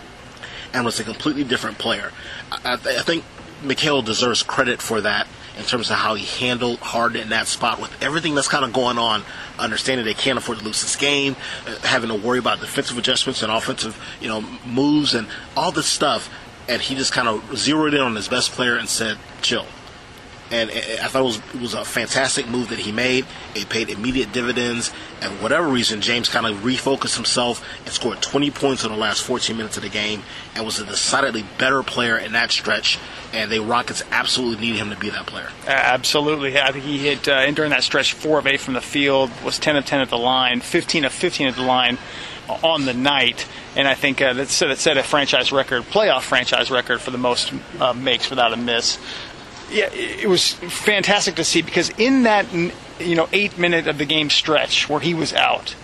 And 0.72 0.84
was 0.84 0.98
a 0.98 1.04
completely 1.04 1.44
different 1.44 1.78
player. 1.78 2.12
I, 2.50 2.72
I 2.74 2.76
think 2.76 3.24
McHale 3.62 4.04
deserves 4.04 4.42
credit 4.42 4.82
for 4.82 5.00
that 5.00 5.28
in 5.58 5.64
terms 5.64 5.90
of 5.90 5.96
how 5.96 6.14
he 6.14 6.24
handled 6.24 6.78
Harden 6.78 7.20
in 7.20 7.28
that 7.30 7.48
spot 7.48 7.80
with 7.80 7.90
everything 8.02 8.34
that's 8.34 8.48
kind 8.48 8.64
of 8.64 8.72
going 8.72 8.96
on. 8.96 9.24
Understanding 9.58 10.06
they 10.06 10.14
can't 10.14 10.38
afford 10.38 10.58
to 10.58 10.64
lose 10.64 10.80
this 10.80 10.96
game, 10.96 11.36
uh, 11.66 11.76
having 11.80 12.08
to 12.08 12.14
worry 12.14 12.38
about 12.38 12.60
defensive 12.60 12.96
adjustments 12.96 13.42
and 13.42 13.50
offensive, 13.50 14.00
you 14.20 14.28
know, 14.28 14.40
moves 14.64 15.14
and 15.14 15.26
all 15.56 15.72
this 15.72 15.86
stuff. 15.86 16.30
And 16.68 16.80
he 16.80 16.94
just 16.94 17.12
kind 17.12 17.28
of 17.28 17.58
zeroed 17.58 17.94
in 17.94 18.00
on 18.00 18.14
his 18.14 18.28
best 18.28 18.52
player 18.52 18.76
and 18.76 18.88
said, 18.88 19.18
"Chill." 19.42 19.66
And 20.50 20.70
I 20.70 21.08
thought 21.08 21.20
it 21.20 21.24
was, 21.24 21.36
it 21.54 21.60
was 21.60 21.74
a 21.74 21.84
fantastic 21.84 22.48
move 22.48 22.70
that 22.70 22.78
he 22.78 22.92
made. 22.92 23.26
It 23.54 23.68
paid 23.68 23.90
immediate 23.90 24.32
dividends, 24.32 24.92
and 25.20 25.42
whatever 25.42 25.68
reason, 25.68 26.00
James 26.00 26.28
kind 26.28 26.46
of 26.46 26.58
refocused 26.58 27.16
himself 27.16 27.64
and 27.84 27.92
scored 27.92 28.22
20 28.22 28.50
points 28.50 28.84
in 28.84 28.90
the 28.90 28.96
last 28.96 29.22
14 29.22 29.56
minutes 29.56 29.76
of 29.76 29.82
the 29.82 29.88
game, 29.88 30.22
and 30.54 30.64
was 30.64 30.78
a 30.78 30.86
decidedly 30.86 31.44
better 31.58 31.82
player 31.82 32.16
in 32.16 32.32
that 32.32 32.50
stretch. 32.50 32.98
And 33.32 33.50
the 33.50 33.60
Rockets 33.60 34.02
absolutely 34.10 34.66
needed 34.66 34.78
him 34.78 34.90
to 34.90 34.96
be 34.96 35.10
that 35.10 35.26
player. 35.26 35.50
Absolutely, 35.66 36.58
I 36.58 36.72
think 36.72 36.84
he 36.84 36.98
hit 36.98 37.28
uh, 37.28 37.50
during 37.50 37.70
that 37.70 37.82
stretch 37.82 38.14
four 38.14 38.38
of 38.38 38.46
eight 38.46 38.60
from 38.60 38.74
the 38.74 38.80
field, 38.80 39.30
was 39.44 39.58
10 39.58 39.76
of 39.76 39.84
10 39.84 40.00
at 40.00 40.08
the 40.08 40.18
line, 40.18 40.60
15 40.60 41.04
of 41.04 41.12
15 41.12 41.48
at 41.48 41.56
the 41.56 41.62
line 41.62 41.98
on 42.48 42.86
the 42.86 42.94
night, 42.94 43.46
and 43.76 43.86
I 43.86 43.94
think 43.94 44.22
uh, 44.22 44.32
that 44.32 44.48
set 44.48 44.96
a 44.96 45.02
franchise 45.02 45.52
record, 45.52 45.82
playoff 45.82 46.22
franchise 46.22 46.70
record 46.70 47.00
for 47.00 47.10
the 47.10 47.18
most 47.18 47.52
uh, 47.78 47.92
makes 47.92 48.30
without 48.30 48.52
a 48.52 48.56
miss 48.56 48.98
yeah, 49.70 49.88
it 49.92 50.28
was 50.28 50.52
fantastic 50.54 51.36
to 51.36 51.44
see 51.44 51.62
because 51.62 51.90
in 51.90 52.24
that 52.24 52.46
you 52.52 53.14
know 53.14 53.28
eight 53.32 53.58
minute 53.58 53.86
of 53.86 53.98
the 53.98 54.06
game 54.06 54.30
stretch 54.30 54.88
where 54.88 55.00
he 55.00 55.14
was 55.14 55.32
out, 55.32 55.74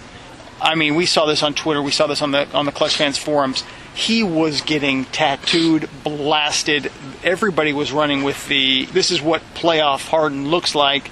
I 0.60 0.74
mean, 0.74 0.94
we 0.94 1.06
saw 1.06 1.26
this 1.26 1.42
on 1.42 1.54
Twitter, 1.54 1.82
we 1.82 1.90
saw 1.90 2.06
this 2.06 2.22
on 2.22 2.30
the 2.30 2.50
on 2.54 2.66
the 2.66 2.72
Clutch 2.72 2.96
fans 2.96 3.18
forums. 3.18 3.64
He 3.94 4.24
was 4.24 4.60
getting 4.62 5.04
tattooed, 5.04 5.88
blasted. 6.02 6.90
Everybody 7.22 7.72
was 7.72 7.92
running 7.92 8.24
with 8.24 8.48
the 8.48 8.86
"this 8.86 9.10
is 9.10 9.20
what 9.20 9.42
playoff 9.54 10.08
Harden 10.08 10.48
looks 10.48 10.74
like," 10.74 11.10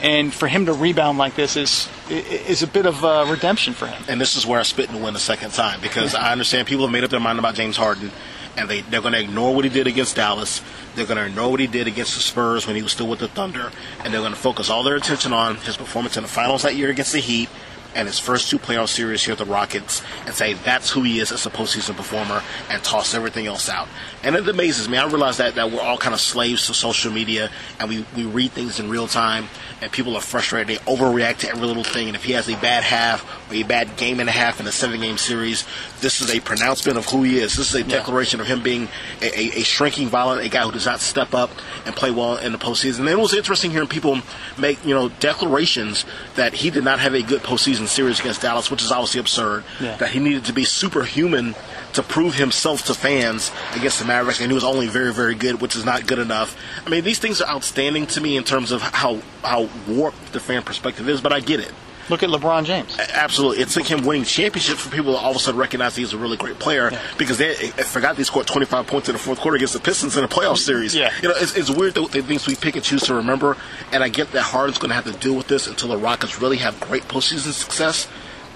and 0.00 0.32
for 0.32 0.48
him 0.48 0.66
to 0.66 0.72
rebound 0.72 1.18
like 1.18 1.34
this 1.34 1.56
is 1.56 1.88
is 2.08 2.62
a 2.62 2.66
bit 2.66 2.86
of 2.86 3.04
a 3.04 3.26
redemption 3.26 3.74
for 3.74 3.86
him. 3.86 4.02
And 4.08 4.20
this 4.20 4.36
is 4.36 4.46
where 4.46 4.60
I 4.60 4.62
spit 4.62 4.90
and 4.90 5.02
win 5.02 5.16
a 5.16 5.20
second 5.20 5.52
time 5.52 5.80
because 5.80 6.14
I 6.14 6.32
understand 6.32 6.68
people 6.68 6.84
have 6.84 6.92
made 6.92 7.04
up 7.04 7.10
their 7.10 7.20
mind 7.20 7.38
about 7.38 7.54
James 7.54 7.76
Harden 7.76 8.10
and 8.56 8.68
they, 8.68 8.82
they're 8.82 9.00
going 9.00 9.14
to 9.14 9.20
ignore 9.20 9.54
what 9.54 9.64
he 9.64 9.70
did 9.70 9.86
against 9.86 10.16
Dallas. 10.16 10.62
They're 10.94 11.06
going 11.06 11.18
to 11.18 11.26
ignore 11.26 11.50
what 11.50 11.60
he 11.60 11.66
did 11.66 11.86
against 11.86 12.14
the 12.14 12.20
Spurs 12.20 12.66
when 12.66 12.76
he 12.76 12.82
was 12.82 12.92
still 12.92 13.08
with 13.08 13.18
the 13.18 13.28
Thunder, 13.28 13.70
and 14.04 14.12
they're 14.12 14.20
going 14.20 14.32
to 14.32 14.38
focus 14.38 14.70
all 14.70 14.82
their 14.82 14.96
attention 14.96 15.32
on 15.32 15.56
his 15.56 15.76
performance 15.76 16.16
in 16.16 16.22
the 16.22 16.28
finals 16.28 16.62
that 16.62 16.76
year 16.76 16.90
against 16.90 17.12
the 17.12 17.20
Heat 17.20 17.48
and 17.94 18.08
his 18.08 18.18
first 18.18 18.50
two 18.50 18.58
playoff 18.58 18.88
series 18.88 19.22
here 19.22 19.32
at 19.32 19.38
the 19.38 19.44
Rockets 19.44 20.02
and 20.26 20.34
say 20.34 20.54
that's 20.54 20.90
who 20.90 21.02
he 21.02 21.20
is 21.20 21.32
as 21.32 21.46
a 21.46 21.50
postseason 21.50 21.96
performer 21.96 22.42
and 22.68 22.82
toss 22.82 23.14
everything 23.14 23.46
else 23.46 23.68
out. 23.68 23.88
And 24.22 24.36
it 24.36 24.48
amazes 24.48 24.88
me. 24.88 24.98
I 24.98 25.06
realize 25.06 25.38
that, 25.38 25.54
that 25.56 25.70
we're 25.70 25.80
all 25.80 25.98
kind 25.98 26.14
of 26.14 26.20
slaves 26.20 26.66
to 26.66 26.74
social 26.74 27.12
media 27.12 27.50
and 27.78 27.88
we, 27.88 28.04
we 28.16 28.24
read 28.24 28.52
things 28.52 28.80
in 28.80 28.88
real 28.88 29.06
time 29.06 29.48
and 29.80 29.90
people 29.90 30.16
are 30.16 30.20
frustrated. 30.20 30.68
They 30.68 30.76
overreact 30.84 31.38
to 31.38 31.50
every 31.50 31.66
little 31.66 31.84
thing. 31.84 32.06
And 32.08 32.16
if 32.16 32.24
he 32.24 32.32
has 32.32 32.48
a 32.48 32.56
bad 32.56 32.84
half 32.84 33.24
or 33.50 33.54
a 33.54 33.62
bad 33.64 33.96
game 33.96 34.20
and 34.20 34.28
a 34.28 34.32
half 34.32 34.60
in 34.60 34.66
a 34.66 34.72
seven 34.72 35.00
game 35.00 35.18
series, 35.18 35.66
this 36.00 36.20
is 36.20 36.34
a 36.34 36.40
pronouncement 36.40 36.98
of 36.98 37.06
who 37.06 37.22
he 37.22 37.38
is. 37.38 37.56
This 37.56 37.74
is 37.74 37.80
a 37.80 37.84
declaration 37.84 38.40
of 38.40 38.46
him 38.46 38.62
being 38.62 38.88
a, 39.20 39.26
a, 39.26 39.60
a, 39.60 39.62
shrinking, 39.62 40.08
violent, 40.08 40.44
a 40.44 40.48
guy 40.48 40.62
who 40.62 40.72
does 40.72 40.86
not 40.86 41.00
step 41.00 41.34
up 41.34 41.50
and 41.84 41.94
play 41.96 42.10
well 42.10 42.36
in 42.36 42.52
the 42.52 42.58
postseason. 42.58 43.00
And 43.00 43.08
it 43.08 43.18
was 43.18 43.34
interesting 43.34 43.70
hearing 43.70 43.88
people 43.88 44.20
make, 44.56 44.84
you 44.84 44.94
know, 44.94 45.08
declarations 45.08 46.04
that 46.36 46.54
he 46.54 46.70
did 46.70 46.84
not 46.84 47.00
have 47.00 47.14
a 47.14 47.22
good 47.22 47.42
postseason 47.42 47.81
series 47.86 48.20
against 48.20 48.42
Dallas, 48.42 48.70
which 48.70 48.82
is 48.82 48.90
obviously 48.90 49.20
absurd. 49.20 49.64
Yeah. 49.80 49.96
That 49.96 50.10
he 50.10 50.18
needed 50.18 50.44
to 50.46 50.52
be 50.52 50.64
superhuman 50.64 51.54
to 51.92 52.02
prove 52.02 52.34
himself 52.34 52.86
to 52.86 52.94
fans 52.94 53.50
against 53.74 53.98
the 53.98 54.04
Mavericks, 54.04 54.40
and 54.40 54.50
he 54.50 54.54
was 54.54 54.64
only 54.64 54.88
very, 54.88 55.12
very 55.12 55.34
good, 55.34 55.60
which 55.60 55.76
is 55.76 55.84
not 55.84 56.06
good 56.06 56.18
enough. 56.18 56.56
I 56.86 56.90
mean, 56.90 57.04
these 57.04 57.18
things 57.18 57.40
are 57.40 57.48
outstanding 57.48 58.06
to 58.08 58.20
me 58.20 58.36
in 58.36 58.44
terms 58.44 58.72
of 58.72 58.82
how 58.82 59.20
how 59.42 59.68
warped 59.88 60.32
the 60.32 60.40
fan 60.40 60.62
perspective 60.62 61.08
is, 61.08 61.20
but 61.20 61.32
I 61.32 61.40
get 61.40 61.60
it. 61.60 61.72
Look 62.08 62.22
at 62.22 62.30
LeBron 62.30 62.64
James. 62.64 62.98
Absolutely, 62.98 63.62
it 63.62 63.68
took 63.68 63.86
him 63.86 64.04
winning 64.04 64.24
championships 64.24 64.80
for 64.80 64.94
people 64.94 65.12
to 65.12 65.18
all 65.18 65.30
of 65.30 65.36
a 65.36 65.40
sudden 65.40 65.60
recognize 65.60 65.96
he's 65.96 66.12
a 66.12 66.18
really 66.18 66.36
great 66.36 66.58
player 66.58 66.90
yeah. 66.90 67.00
because 67.18 67.38
they 67.38 67.52
I 67.52 67.82
forgot 67.82 68.16
they 68.16 68.24
scored 68.24 68.46
25 68.46 68.86
points 68.86 69.08
in 69.08 69.14
the 69.14 69.18
fourth 69.18 69.40
quarter 69.40 69.56
against 69.56 69.74
the 69.74 69.80
Pistons 69.80 70.16
in 70.16 70.24
a 70.24 70.28
playoff 70.28 70.58
series. 70.58 70.94
Yeah. 70.94 71.12
you 71.22 71.28
know, 71.28 71.34
it's, 71.36 71.56
it's 71.56 71.70
weird 71.70 71.94
the, 71.94 72.06
the 72.08 72.22
things 72.22 72.46
we 72.46 72.56
pick 72.56 72.76
and 72.76 72.84
choose 72.84 73.02
to 73.04 73.14
remember, 73.14 73.56
and 73.92 74.02
I 74.02 74.08
get 74.08 74.32
that 74.32 74.42
Harden's 74.42 74.78
going 74.78 74.90
to 74.90 74.94
have 74.94 75.04
to 75.04 75.12
deal 75.12 75.34
with 75.34 75.48
this 75.48 75.66
until 75.66 75.88
the 75.88 75.98
Rockets 75.98 76.40
really 76.40 76.58
have 76.58 76.78
great 76.80 77.04
postseason 77.04 77.52
success 77.52 78.08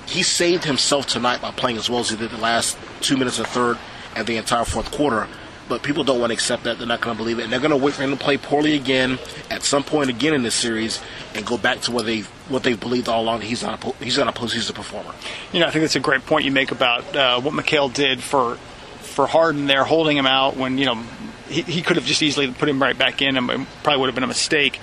he 0.07 0.23
saved 0.23 0.65
himself 0.65 1.07
tonight 1.07 1.43
by 1.43 1.51
playing 1.51 1.77
as 1.77 1.91
well 1.91 2.01
as 2.01 2.11
he 2.11 2.17
did 2.17 2.31
the 2.31 2.39
last 2.39 2.79
two 3.01 3.17
minutes 3.17 3.39
of 3.39 3.47
third 3.49 3.77
and 4.15 4.27
the 4.27 4.37
entire 4.37 4.65
fourth 4.65 4.91
quarter. 4.93 5.29
But 5.69 5.83
people 5.83 6.05
don't 6.05 6.21
want 6.21 6.31
to 6.31 6.35
accept 6.35 6.65
that. 6.65 6.79
They're 6.79 6.87
not 6.87 7.01
going 7.01 7.17
to 7.17 7.21
believe 7.21 7.39
it. 7.41 7.45
And 7.45 7.53
they're 7.53 7.61
going 7.61 7.73
to 7.73 7.77
wait 7.77 7.95
for 7.95 8.03
him 8.03 8.11
to 8.11 8.17
play 8.17 8.37
poorly 8.37 8.77
again 8.77 9.19
at 9.51 9.65
some 9.65 9.83
point 9.83 10.11
again 10.11 10.33
in 10.33 10.43
this 10.43 10.55
series 10.55 11.01
and 11.35 11.45
go 11.45 11.59
back 11.59 11.81
to 11.83 11.93
what 11.93 12.07
they 12.07 12.21
what 12.49 12.63
they've 12.63 12.79
believed 12.79 13.09
all 13.09 13.23
along. 13.23 13.41
He's 13.41 13.63
not 13.63 13.83
a, 13.85 14.05
he's 14.05 14.17
not 14.17 14.29
a 14.29 14.33
postseason 14.33 14.75
performer. 14.75 15.13
You 15.53 15.61
know, 15.61 15.67
I 15.67 15.71
think 15.71 15.83
that's 15.83 15.97
a 15.97 16.01
great 16.01 16.25
point 16.25 16.45
you 16.45 16.53
make 16.53 16.71
about 16.71 17.17
uh, 17.17 17.41
what 17.41 17.53
McHale 17.53 17.93
did 17.93 18.23
for 18.23 18.57
for 19.01 19.27
Harden 19.27 19.67
there, 19.67 19.85
holding 19.85 20.17
him 20.17 20.27
out 20.27 20.57
when 20.57 20.79
you 20.79 20.85
know 20.85 21.03
he, 21.49 21.63
he 21.63 21.83
could 21.83 21.97
have 21.97 22.05
just 22.05 22.23
easily 22.23 22.51
put 22.53 22.69
him 22.69 22.81
right 22.81 22.97
back 22.97 23.23
in, 23.23 23.37
and 23.37 23.51
it 23.51 23.67
probably 23.83 24.01
would 24.01 24.07
have 24.07 24.15
been 24.15 24.25
a 24.25 24.29
mistake. 24.29 24.81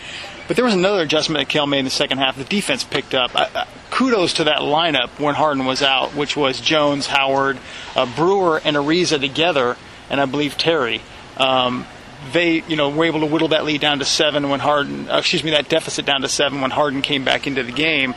But 0.47 0.57
there 0.57 0.65
was 0.65 0.73
another 0.73 1.01
adjustment 1.01 1.39
that 1.39 1.49
Kale 1.51 1.67
made 1.67 1.79
in 1.79 1.85
the 1.85 1.91
second 1.91 2.17
half. 2.17 2.37
The 2.37 2.43
defense 2.43 2.83
picked 2.83 3.13
up. 3.13 3.35
I, 3.35 3.49
I, 3.55 3.67
kudos 3.91 4.33
to 4.33 4.45
that 4.45 4.59
lineup 4.59 5.09
when 5.19 5.35
Harden 5.35 5.65
was 5.65 5.81
out, 5.81 6.15
which 6.15 6.35
was 6.35 6.59
Jones, 6.59 7.07
Howard, 7.07 7.57
uh, 7.95 8.05
Brewer, 8.15 8.59
and 8.63 8.75
Ariza 8.75 9.19
together, 9.19 9.77
and 10.09 10.19
I 10.21 10.25
believe 10.25 10.57
Terry. 10.57 11.01
Um, 11.37 11.85
they, 12.31 12.63
you 12.67 12.75
know, 12.75 12.89
were 12.89 13.05
able 13.05 13.21
to 13.21 13.25
whittle 13.25 13.49
that 13.49 13.65
lead 13.65 13.81
down 13.81 13.99
to 13.99 14.05
seven 14.05 14.49
when 14.49 14.59
Harden, 14.59 15.09
uh, 15.09 15.17
excuse 15.17 15.43
me, 15.43 15.51
that 15.51 15.67
deficit 15.67 16.05
down 16.05 16.21
to 16.21 16.29
seven 16.29 16.61
when 16.61 16.71
Harden 16.71 17.01
came 17.01 17.25
back 17.25 17.47
into 17.47 17.63
the 17.63 17.71
game. 17.71 18.13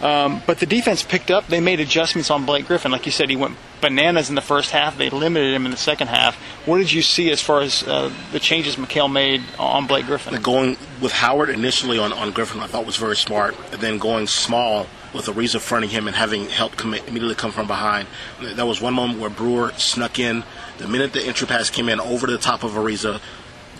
Um, 0.00 0.42
but 0.46 0.58
the 0.58 0.66
defense 0.66 1.02
picked 1.04 1.30
up. 1.30 1.46
They 1.46 1.60
made 1.60 1.78
adjustments 1.78 2.30
on 2.30 2.44
Blake 2.44 2.66
Griffin. 2.66 2.90
Like 2.90 3.06
you 3.06 3.12
said, 3.12 3.30
he 3.30 3.36
went 3.36 3.56
bananas 3.80 4.28
in 4.28 4.34
the 4.34 4.40
first 4.40 4.72
half. 4.72 4.98
They 4.98 5.10
limited 5.10 5.54
him 5.54 5.64
in 5.64 5.70
the 5.70 5.76
second 5.76 6.08
half. 6.08 6.34
What 6.66 6.78
did 6.78 6.92
you 6.92 7.02
see 7.02 7.30
as 7.30 7.40
far 7.40 7.60
as 7.60 7.84
uh, 7.84 8.12
the 8.32 8.40
changes 8.40 8.74
McHale 8.74 9.10
made 9.10 9.42
on 9.60 9.86
Blake 9.86 10.06
Griffin? 10.06 10.42
Going 10.42 10.76
with 11.00 11.12
Howard 11.12 11.50
initially 11.50 11.98
on, 11.98 12.12
on 12.12 12.32
Griffin, 12.32 12.60
I 12.60 12.66
thought 12.66 12.84
was 12.84 12.96
very 12.96 13.16
smart. 13.16 13.54
And 13.70 13.80
then 13.80 13.98
going 13.98 14.26
small 14.26 14.88
with 15.14 15.26
Ariza 15.26 15.60
fronting 15.60 15.90
him 15.90 16.08
and 16.08 16.16
having 16.16 16.48
help 16.48 16.80
immediately 16.84 17.36
come 17.36 17.52
from 17.52 17.68
behind. 17.68 18.08
There 18.40 18.66
was 18.66 18.80
one 18.80 18.94
moment 18.94 19.20
where 19.20 19.30
Brewer 19.30 19.72
snuck 19.76 20.18
in. 20.18 20.42
The 20.78 20.88
minute 20.88 21.12
the 21.12 21.22
entry 21.22 21.46
pass 21.46 21.70
came 21.70 21.88
in 21.88 22.00
over 22.00 22.26
the 22.26 22.38
top 22.38 22.64
of 22.64 22.72
Ariza, 22.72 23.20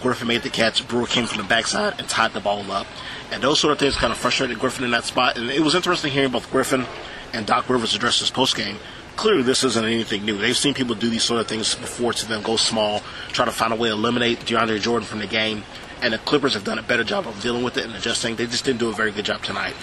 Griffin 0.03 0.29
made 0.29 0.43
the 0.43 0.51
catch. 0.51 0.87
Brewer 0.87 1.07
came 1.07 1.27
from 1.27 1.39
the 1.39 1.49
backside 1.49 1.95
and 1.99 2.09
tied 2.09 2.33
the 2.33 2.41
ball 2.41 2.71
up. 2.71 2.87
And 3.31 3.43
those 3.43 3.61
sort 3.61 3.73
of 3.73 3.79
things 3.79 3.97
kind 3.97 4.13
of 4.13 4.19
frustrated 4.19 4.59
Griffin 4.59 4.85
in 4.85 4.91
that 4.91 5.05
spot. 5.05 5.39
And 5.39 5.49
it 5.49 5.61
was 5.61 5.75
interesting 5.75 6.13
hearing 6.13 6.33
both 6.33 6.51
Griffin 6.51 6.85
and 7.33 7.47
Doc 7.47 7.69
Rivers 7.71 7.95
address 7.95 8.21
this 8.21 8.31
postgame. 8.31 8.77
Clearly, 9.17 9.43
this 9.43 9.63
isn't 9.63 9.85
anything 9.85 10.25
new. 10.25 10.37
They've 10.39 10.57
seen 10.57 10.75
people 10.75 10.95
do 10.95 11.09
these 11.09 11.23
sort 11.23 11.41
of 11.41 11.47
things 11.47 11.75
before 11.75 12.13
to 12.15 12.27
them 12.27 12.43
go 12.43 12.57
small, 12.57 13.01
try 13.29 13.45
to 13.45 13.53
find 13.53 13.73
a 13.73 13.77
way 13.77 13.89
to 13.89 13.95
eliminate 13.95 14.41
DeAndre 14.41 14.81
Jordan 14.81 15.07
from 15.07 15.21
the 15.21 15.27
game. 15.27 15.63
And 16.03 16.13
the 16.13 16.19
Clippers 16.19 16.55
have 16.55 16.65
done 16.65 16.79
a 16.79 16.83
better 16.83 17.05
job 17.05 17.27
of 17.27 17.41
dealing 17.41 17.63
with 17.63 17.77
it 17.77 17.85
and 17.85 17.95
adjusting. 17.95 18.37
They 18.37 18.47
just 18.47 18.65
didn't 18.65 18.81
do 18.81 18.89
a 18.89 18.93
very 18.93 19.13
good 19.13 19.25
job 19.25 19.43
tonight. 19.43 19.75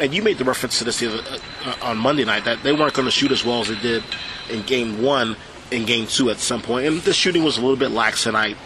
And 0.00 0.14
you 0.14 0.22
made 0.22 0.38
the 0.38 0.44
reference 0.44 0.78
to 0.78 0.84
this 0.84 1.02
uh, 1.02 1.38
on 1.82 1.98
Monday 1.98 2.24
night 2.24 2.44
that 2.44 2.62
they 2.62 2.72
weren't 2.72 2.94
going 2.94 3.06
to 3.06 3.12
shoot 3.12 3.32
as 3.32 3.44
well 3.44 3.60
as 3.60 3.68
they 3.68 3.78
did 3.80 4.02
in 4.48 4.62
game 4.62 5.02
one, 5.02 5.36
in 5.70 5.84
game 5.84 6.06
two 6.06 6.30
at 6.30 6.38
some 6.38 6.62
point. 6.62 6.86
And 6.86 7.00
the 7.02 7.12
shooting 7.12 7.44
was 7.44 7.58
a 7.58 7.60
little 7.60 7.76
bit 7.76 7.90
lax 7.90 8.24
tonight. 8.24 8.56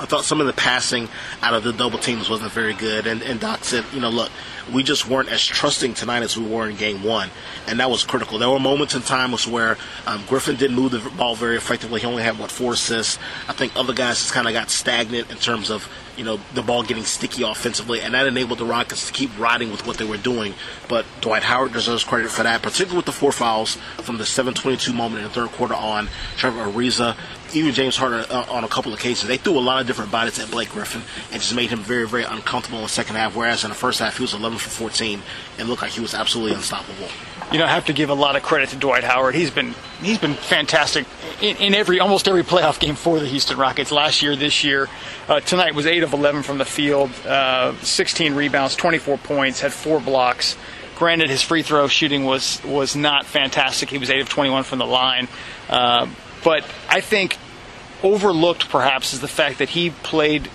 I 0.00 0.06
thought 0.06 0.24
some 0.24 0.40
of 0.40 0.48
the 0.48 0.52
passing 0.52 1.08
out 1.42 1.54
of 1.54 1.62
the 1.62 1.72
double 1.72 1.98
teams 1.98 2.28
wasn't 2.28 2.50
very 2.50 2.74
good. 2.74 3.06
And, 3.06 3.22
and 3.22 3.38
Doc 3.38 3.62
said, 3.62 3.84
you 3.92 4.00
know, 4.00 4.10
look, 4.10 4.30
we 4.72 4.82
just 4.82 5.08
weren't 5.08 5.28
as 5.28 5.44
trusting 5.44 5.94
tonight 5.94 6.22
as 6.22 6.36
we 6.36 6.44
were 6.44 6.68
in 6.68 6.76
game 6.76 7.04
one. 7.04 7.30
And 7.68 7.78
that 7.78 7.88
was 7.88 8.02
critical. 8.02 8.38
There 8.38 8.50
were 8.50 8.58
moments 8.58 8.94
in 8.94 9.02
time 9.02 9.32
where 9.32 9.78
um, 10.06 10.24
Griffin 10.26 10.56
didn't 10.56 10.76
move 10.76 10.90
the 10.90 11.08
ball 11.16 11.36
very 11.36 11.56
effectively. 11.56 12.00
He 12.00 12.06
only 12.06 12.24
had, 12.24 12.38
what, 12.38 12.50
four 12.50 12.72
assists. 12.72 13.18
I 13.48 13.52
think 13.52 13.76
other 13.76 13.92
guys 13.92 14.18
just 14.18 14.32
kind 14.32 14.48
of 14.48 14.54
got 14.54 14.70
stagnant 14.70 15.30
in 15.30 15.36
terms 15.36 15.70
of 15.70 15.88
you 16.16 16.24
know, 16.24 16.38
the 16.54 16.62
ball 16.62 16.82
getting 16.82 17.04
sticky 17.04 17.42
offensively, 17.42 18.00
and 18.00 18.14
that 18.14 18.26
enabled 18.26 18.58
the 18.58 18.64
Rockets 18.64 19.06
to 19.06 19.12
keep 19.12 19.30
riding 19.38 19.70
with 19.70 19.86
what 19.86 19.96
they 19.96 20.04
were 20.04 20.16
doing. 20.16 20.54
But 20.88 21.06
Dwight 21.20 21.42
Howard 21.42 21.72
deserves 21.72 22.04
credit 22.04 22.30
for 22.30 22.42
that, 22.42 22.62
particularly 22.62 22.98
with 22.98 23.06
the 23.06 23.12
four 23.12 23.32
fouls 23.32 23.76
from 24.02 24.18
the 24.18 24.24
7:22 24.24 24.92
moment 24.92 25.22
in 25.22 25.24
the 25.24 25.34
third 25.34 25.50
quarter 25.52 25.74
on 25.74 26.08
Trevor 26.36 26.66
Ariza, 26.66 27.16
even 27.54 27.72
James 27.72 27.96
Harden 27.96 28.24
uh, 28.30 28.46
on 28.50 28.64
a 28.64 28.68
couple 28.68 28.92
of 28.92 28.98
cases. 28.98 29.28
They 29.28 29.36
threw 29.36 29.58
a 29.58 29.60
lot 29.60 29.80
of 29.80 29.86
different 29.86 30.10
bodies 30.10 30.38
at 30.38 30.50
Blake 30.50 30.70
Griffin 30.70 31.02
and 31.32 31.40
just 31.40 31.54
made 31.54 31.70
him 31.70 31.80
very, 31.80 32.06
very 32.06 32.24
uncomfortable 32.24 32.78
in 32.78 32.84
the 32.84 32.90
second 32.90 33.16
half. 33.16 33.34
Whereas 33.34 33.64
in 33.64 33.70
the 33.70 33.76
first 33.76 33.98
half, 33.98 34.16
he 34.16 34.22
was 34.22 34.34
11 34.34 34.58
for 34.58 34.70
14 34.70 35.22
and 35.58 35.68
looked 35.68 35.82
like 35.82 35.92
he 35.92 36.00
was 36.00 36.14
absolutely 36.14 36.54
unstoppable 36.54 37.08
you 37.52 37.58
know, 37.58 37.66
I 37.66 37.70
have 37.70 37.86
to 37.86 37.92
give 37.92 38.08
a 38.08 38.14
lot 38.14 38.34
of 38.36 38.42
credit 38.42 38.70
to 38.70 38.76
Dwight 38.76 39.04
Howard. 39.04 39.34
He's 39.34 39.50
been 39.50 39.74
he's 40.02 40.18
been 40.18 40.34
fantastic 40.34 41.06
in, 41.42 41.56
in 41.56 41.74
every 41.74 42.00
almost 42.00 42.28
every 42.28 42.44
playoff 42.44 42.78
game 42.78 42.94
for 42.94 43.18
the 43.18 43.26
Houston 43.26 43.58
Rockets 43.58 43.90
last 43.90 44.22
year, 44.22 44.36
this 44.36 44.64
year. 44.64 44.88
Uh, 45.28 45.40
tonight 45.40 45.74
was 45.74 45.86
eight 45.86 46.02
of 46.02 46.12
11 46.12 46.44
from 46.44 46.58
the 46.58 46.64
field, 46.64 47.10
uh, 47.26 47.76
16 47.82 48.34
rebounds, 48.34 48.76
24 48.76 49.18
points, 49.18 49.60
had 49.60 49.72
four 49.72 50.00
blocks. 50.00 50.56
Granted, 50.96 51.30
his 51.30 51.42
free 51.42 51.62
throw 51.62 51.88
shooting 51.88 52.24
was 52.24 52.62
was 52.64 52.94
not 52.94 53.26
fantastic. 53.26 53.90
He 53.90 53.98
was 53.98 54.08
eight 54.08 54.20
of 54.20 54.28
21 54.28 54.62
from 54.62 54.78
the 54.78 54.86
line, 54.86 55.26
uh, 55.68 56.06
but 56.44 56.64
I 56.88 57.00
think 57.00 57.38
overlooked 58.04 58.68
perhaps 58.68 59.12
is 59.12 59.20
the 59.20 59.28
fact 59.28 59.58
that 59.58 59.70
he 59.70 59.90
played 59.90 60.48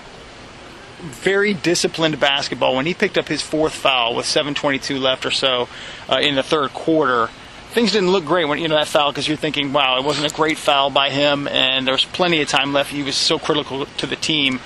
very 1.02 1.54
disciplined 1.54 2.20
basketball. 2.20 2.76
When 2.76 2.86
he 2.86 2.94
picked 2.94 3.18
up 3.18 3.28
his 3.28 3.42
fourth 3.42 3.74
foul 3.74 4.16
with 4.16 4.26
7:22 4.26 5.02
left 5.02 5.26
or 5.26 5.32
so 5.32 5.68
uh, 6.10 6.20
in 6.22 6.36
the 6.36 6.44
third 6.44 6.74
quarter, 6.74 7.30
things 7.72 7.92
didn't 7.92 8.12
look 8.12 8.26
great 8.26 8.46
when 8.46 8.60
you 8.60 8.68
know 8.68 8.76
that 8.76 8.88
foul 8.88 9.12
because 9.12 9.28
you're 9.28 9.38
thinking, 9.38 9.74
wow, 9.74 9.98
it 9.98 10.04
wasn't 10.04 10.32
a 10.32 10.36
great 10.36 10.58
foul 10.58 10.90
by 10.90 11.10
him, 11.10 11.48
and 11.48 11.88
there's 11.88 12.06
plenty 12.06 12.42
of 12.42 12.48
time 12.48 12.74
left. 12.74 12.92
He 12.92 13.04
was 13.04 13.16
so 13.16 13.40
critical 13.40 13.86
to 13.86 14.06
the 14.06 14.16
team, 14.16 14.60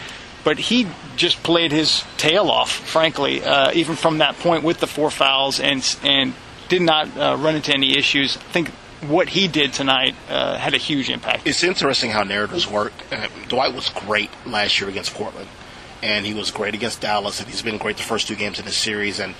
but 0.43 0.58
he 0.58 0.88
just 1.15 1.43
played 1.43 1.72
his 1.72 2.03
tail 2.17 2.50
off, 2.50 2.72
frankly, 2.72 3.43
uh, 3.43 3.72
even 3.74 3.96
from 3.96 4.20
that 4.20 4.38
point 4.38 4.63
with 4.63 4.79
the 4.79 4.88
four 4.88 5.12
fouls, 5.12 5.60
and 5.60 5.98
and 6.03 6.34
did 6.70 6.81
not 6.81 7.15
uh, 7.17 7.36
run 7.38 7.55
into 7.55 7.74
any 7.74 7.98
issues. 7.98 8.38
I 8.38 8.51
think 8.51 8.70
what 9.01 9.29
he 9.29 9.48
did 9.48 9.74
tonight 9.74 10.15
uh, 10.29 10.58
had 10.58 10.74
a 10.74 10.77
huge 10.77 11.10
impact. 11.10 11.48
It's 11.48 11.63
interesting 11.63 12.12
how 12.12 12.24
narratives 12.24 12.67
work. 12.67 12.93
Uh, 13.12 13.27
Dwight 13.50 13.74
was 13.74 13.89
great 13.89 14.29
last 14.46 14.79
year 14.79 14.89
against 14.89 15.13
Portland 15.13 15.48
and 16.03 16.25
he 16.25 16.34
was 16.34 16.51
great 16.51 16.74
against 16.74 17.01
Dallas, 17.01 17.39
and 17.39 17.50
he's 17.50 17.62
been 17.62 17.77
great 17.77 17.98
the 17.98 18.03
first 18.03 18.27
two 18.27 18.36
games 18.36 18.60
in 18.60 18.65
this 18.65 18.77
series. 18.77 19.20
And 19.20 19.36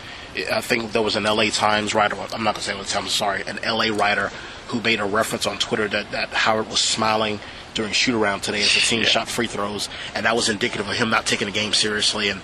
I 0.52 0.62
think 0.62 0.92
there 0.92 1.02
was 1.02 1.16
an 1.16 1.24
LA 1.24 1.50
Times 1.50 1.94
writer, 1.94 2.16
I'm 2.16 2.44
not 2.44 2.56
going 2.56 2.56
to 2.56 2.62
say 2.62 2.74
LA 2.74 2.84
Times, 2.84 2.96
I'm 2.96 3.08
sorry, 3.08 3.44
an 3.46 3.60
LA 3.64 3.96
writer 3.96 4.32
who 4.68 4.82
made 4.82 5.00
a 5.00 5.06
reference 5.06 5.46
on 5.46 5.58
Twitter 5.58 5.88
that, 5.90 6.12
that 6.12 6.30
Howard 6.30 6.70
was 6.70 6.80
smiling 6.80 7.40
during 7.74 7.92
shoot 7.92 8.16
around 8.16 8.42
today 8.42 8.62
as 8.62 8.74
the 8.74 8.80
team 8.80 9.02
yeah. 9.02 9.08
shot 9.08 9.28
free 9.28 9.48
throws, 9.48 9.90
and 10.16 10.26
that 10.26 10.36
was 10.36 10.50
indicative 10.50 10.88
of 10.88 10.96
him 10.96 11.10
not 11.10 11.26
taking 11.26 11.48
the 11.48 11.54
game 11.54 11.74
seriously. 11.74 12.30
And, 12.30 12.42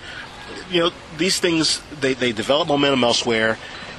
you 0.70 0.80
know, 0.80 0.90
these 1.16 1.38
things, 1.38 1.80
they, 2.00 2.14
they 2.14 2.32
develop 2.32 2.68
momentum 2.68 3.04
elsewhere, 3.04 3.58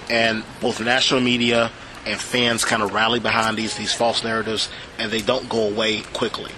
and 0.10 0.44
both 0.62 0.80
national 0.80 1.22
media 1.22 1.72
and 2.06 2.20
fans 2.20 2.66
kind 2.66 2.82
of 2.82 2.94
rally 2.94 3.20
behind 3.20 3.58
these, 3.58 3.76
these 3.76 3.94
false 3.94 4.24
narratives, 4.24 4.70
and 4.98 5.12
they 5.12 5.22
don't 5.22 5.50
go 5.50 5.68
away 5.68 6.02
quickly. 6.02 6.52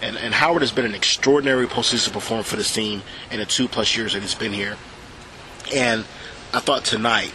And, 0.00 0.16
and 0.16 0.32
Howard 0.32 0.62
has 0.62 0.72
been 0.72 0.84
an 0.84 0.94
extraordinary 0.94 1.66
postseason 1.66 2.12
performer 2.12 2.44
for 2.44 2.56
this 2.56 2.72
team 2.72 3.02
in 3.30 3.38
the 3.38 3.46
two 3.46 3.68
plus 3.68 3.96
years 3.96 4.12
that 4.12 4.22
he's 4.22 4.34
been 4.34 4.52
here. 4.52 4.76
And 5.74 6.04
I 6.52 6.60
thought 6.60 6.84
tonight, 6.84 7.32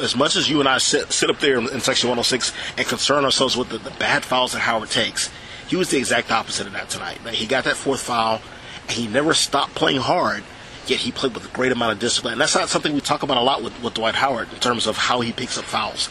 as 0.00 0.16
much 0.16 0.36
as 0.36 0.48
you 0.48 0.60
and 0.60 0.68
I 0.68 0.78
sit, 0.78 1.12
sit 1.12 1.30
up 1.30 1.40
there 1.40 1.58
in, 1.58 1.80
Section 1.80 2.08
106 2.08 2.52
and 2.78 2.86
concern 2.86 3.24
ourselves 3.24 3.56
with 3.56 3.68
the, 3.68 3.78
the, 3.78 3.90
bad 3.92 4.24
fouls 4.24 4.52
that 4.52 4.60
Howard 4.60 4.90
takes, 4.90 5.30
he 5.68 5.76
was 5.76 5.90
the 5.90 5.98
exact 5.98 6.30
opposite 6.30 6.66
of 6.66 6.72
that 6.72 6.88
tonight. 6.88 7.18
He 7.28 7.46
got 7.46 7.64
that 7.64 7.76
fourth 7.76 8.02
foul, 8.02 8.40
and 8.82 8.90
he 8.90 9.06
never 9.08 9.34
stopped 9.34 9.74
playing 9.74 10.00
hard, 10.00 10.44
yet 10.86 11.00
he 11.00 11.12
played 11.12 11.34
with 11.34 11.44
a 11.44 11.54
great 11.54 11.72
amount 11.72 11.92
of 11.92 11.98
discipline. 11.98 12.32
And 12.32 12.40
that's 12.40 12.54
not 12.54 12.68
something 12.68 12.94
we 12.94 13.00
talk 13.00 13.22
about 13.22 13.36
a 13.36 13.42
lot 13.42 13.62
with, 13.62 13.82
with 13.82 13.94
Dwight 13.94 14.14
Howard 14.14 14.52
in 14.52 14.60
terms 14.60 14.86
of 14.86 14.96
how 14.96 15.20
he 15.20 15.32
picks 15.32 15.58
up 15.58 15.64
fouls 15.64 16.08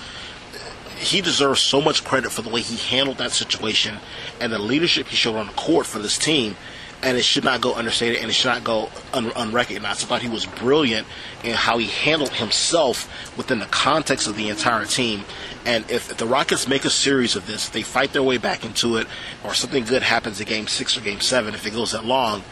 he 1.02 1.20
deserves 1.20 1.60
so 1.60 1.82
much 1.82 2.04
credit 2.04 2.32
for 2.32 2.44
the 2.44 2.50
way 2.50 2.62
he 2.62 2.78
handled 2.78 3.18
that 3.18 3.32
situation 3.32 3.98
and 4.40 4.54
the 4.54 4.60
leadership 4.60 5.08
he 5.08 5.16
showed 5.16 5.36
on 5.36 5.48
the 5.48 5.54
court 5.54 5.88
for 5.88 5.98
this 5.98 6.18
team. 6.18 6.56
And 7.04 7.18
it 7.18 7.24
should 7.24 7.44
not 7.44 7.62
go 7.62 7.74
understated 7.74 8.22
and 8.22 8.30
it 8.30 8.34
should 8.34 8.50
not 8.50 8.64
go 8.64 8.90
un- 9.14 9.32
unrecognized. 9.36 10.04
I 10.04 10.08
thought 10.08 10.22
he 10.22 10.30
was 10.30 10.46
brilliant 10.46 11.08
in 11.44 11.54
how 11.56 11.80
he 11.80 11.88
handled 11.88 12.32
himself 12.32 13.36
within 13.38 13.58
the 13.60 13.66
context 13.66 14.28
of 14.28 14.36
the 14.36 14.50
entire 14.50 14.86
team. 14.86 15.24
And 15.66 15.90
if, 15.90 16.12
if 16.12 16.18
the 16.18 16.28
Rockets 16.28 16.68
make 16.68 16.86
a 16.86 16.90
series 16.92 17.36
of 17.36 17.48
this, 17.48 17.70
they 17.70 17.82
fight 17.82 18.14
their 18.14 18.24
way 18.24 18.38
back 18.38 18.66
into 18.66 18.98
it, 18.98 19.08
or 19.44 19.54
something 19.54 19.84
good 19.86 20.04
happens 20.04 20.40
in 20.40 20.48
game 20.48 20.68
six 20.68 20.96
or 20.96 21.02
game 21.02 21.22
seven, 21.22 21.54
if 21.56 21.66
it 21.66 21.72
goes 21.72 21.92
that 21.92 22.06
long, 22.06 22.44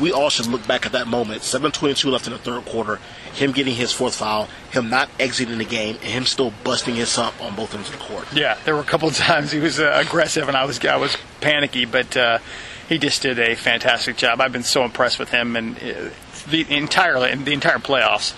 we 0.00 0.12
all 0.12 0.30
should 0.30 0.46
look 0.46 0.66
back 0.66 0.86
at 0.86 0.92
that 0.92 1.06
moment. 1.06 1.42
7:22 1.42 2.10
left 2.10 2.26
in 2.26 2.32
the 2.32 2.38
third 2.38 2.64
quarter. 2.64 2.98
Him 3.34 3.52
getting 3.52 3.74
his 3.74 3.92
fourth 3.92 4.14
foul, 4.14 4.48
him 4.70 4.90
not 4.90 5.08
exiting 5.18 5.58
the 5.58 5.64
game, 5.64 5.96
and 5.96 6.10
him 6.10 6.26
still 6.26 6.52
busting 6.64 6.94
his 6.94 7.14
hump 7.14 7.34
on 7.42 7.54
both 7.54 7.74
ends 7.74 7.88
of 7.88 7.98
the 7.98 8.04
court. 8.04 8.26
Yeah, 8.32 8.56
there 8.64 8.74
were 8.74 8.80
a 8.80 8.84
couple 8.84 9.10
times 9.12 9.52
he 9.52 9.58
was 9.58 9.80
uh, 9.80 9.92
aggressive, 9.94 10.48
and 10.48 10.56
I 10.56 10.64
was 10.64 10.84
I 10.84 10.96
was 10.96 11.16
panicky, 11.40 11.84
but 11.84 12.16
uh, 12.16 12.38
he 12.92 12.98
just 12.98 13.22
did 13.22 13.38
a 13.38 13.56
fantastic 13.56 14.16
job. 14.16 14.40
I've 14.40 14.52
been 14.52 14.62
so 14.62 14.84
impressed 14.84 15.18
with 15.18 15.30
him 15.30 15.56
and 15.56 15.76
uh, 15.76 16.10
the 16.50 16.66
entirely 16.68 17.34
the 17.34 17.52
entire 17.52 17.78
playoffs. 17.78 18.34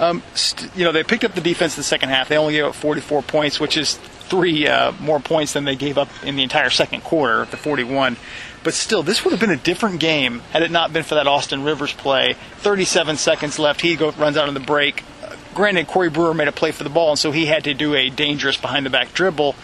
Um, 0.00 0.22
st- 0.34 0.74
you 0.76 0.84
know, 0.84 0.92
they 0.92 1.02
picked 1.02 1.24
up 1.24 1.34
the 1.34 1.40
defense 1.40 1.76
in 1.76 1.80
the 1.80 1.84
second 1.84 2.08
half. 2.08 2.28
They 2.28 2.38
only 2.38 2.54
gave 2.54 2.64
up 2.64 2.74
44 2.74 3.22
points, 3.22 3.60
which 3.60 3.76
is 3.76 3.96
three 3.96 4.66
uh, 4.66 4.92
more 5.00 5.20
points 5.20 5.52
than 5.52 5.64
they 5.64 5.76
gave 5.76 5.98
up 5.98 6.08
in 6.24 6.36
the 6.36 6.42
entire 6.42 6.70
second 6.70 7.02
quarter, 7.02 7.44
the 7.46 7.56
41. 7.56 8.16
But 8.64 8.74
still, 8.74 9.02
this 9.02 9.24
would 9.24 9.32
have 9.32 9.40
been 9.40 9.50
a 9.50 9.56
different 9.56 10.00
game 10.00 10.40
had 10.52 10.62
it 10.62 10.70
not 10.70 10.92
been 10.92 11.02
for 11.02 11.16
that 11.16 11.26
Austin 11.26 11.64
Rivers 11.64 11.92
play. 11.92 12.34
37 12.58 13.16
seconds 13.16 13.58
left. 13.58 13.80
He 13.80 13.96
go, 13.96 14.10
runs 14.12 14.36
out 14.36 14.48
on 14.48 14.54
the 14.54 14.60
break. 14.60 15.04
Uh, 15.22 15.34
granted, 15.54 15.86
Corey 15.86 16.10
Brewer 16.10 16.34
made 16.34 16.48
a 16.48 16.52
play 16.52 16.70
for 16.70 16.84
the 16.84 16.90
ball, 16.90 17.10
and 17.10 17.18
so 17.18 17.30
he 17.30 17.46
had 17.46 17.64
to 17.64 17.74
do 17.74 17.94
a 17.94 18.08
dangerous 18.08 18.56
behind 18.56 18.86
the 18.86 18.90
back 18.90 19.12
dribble. 19.12 19.54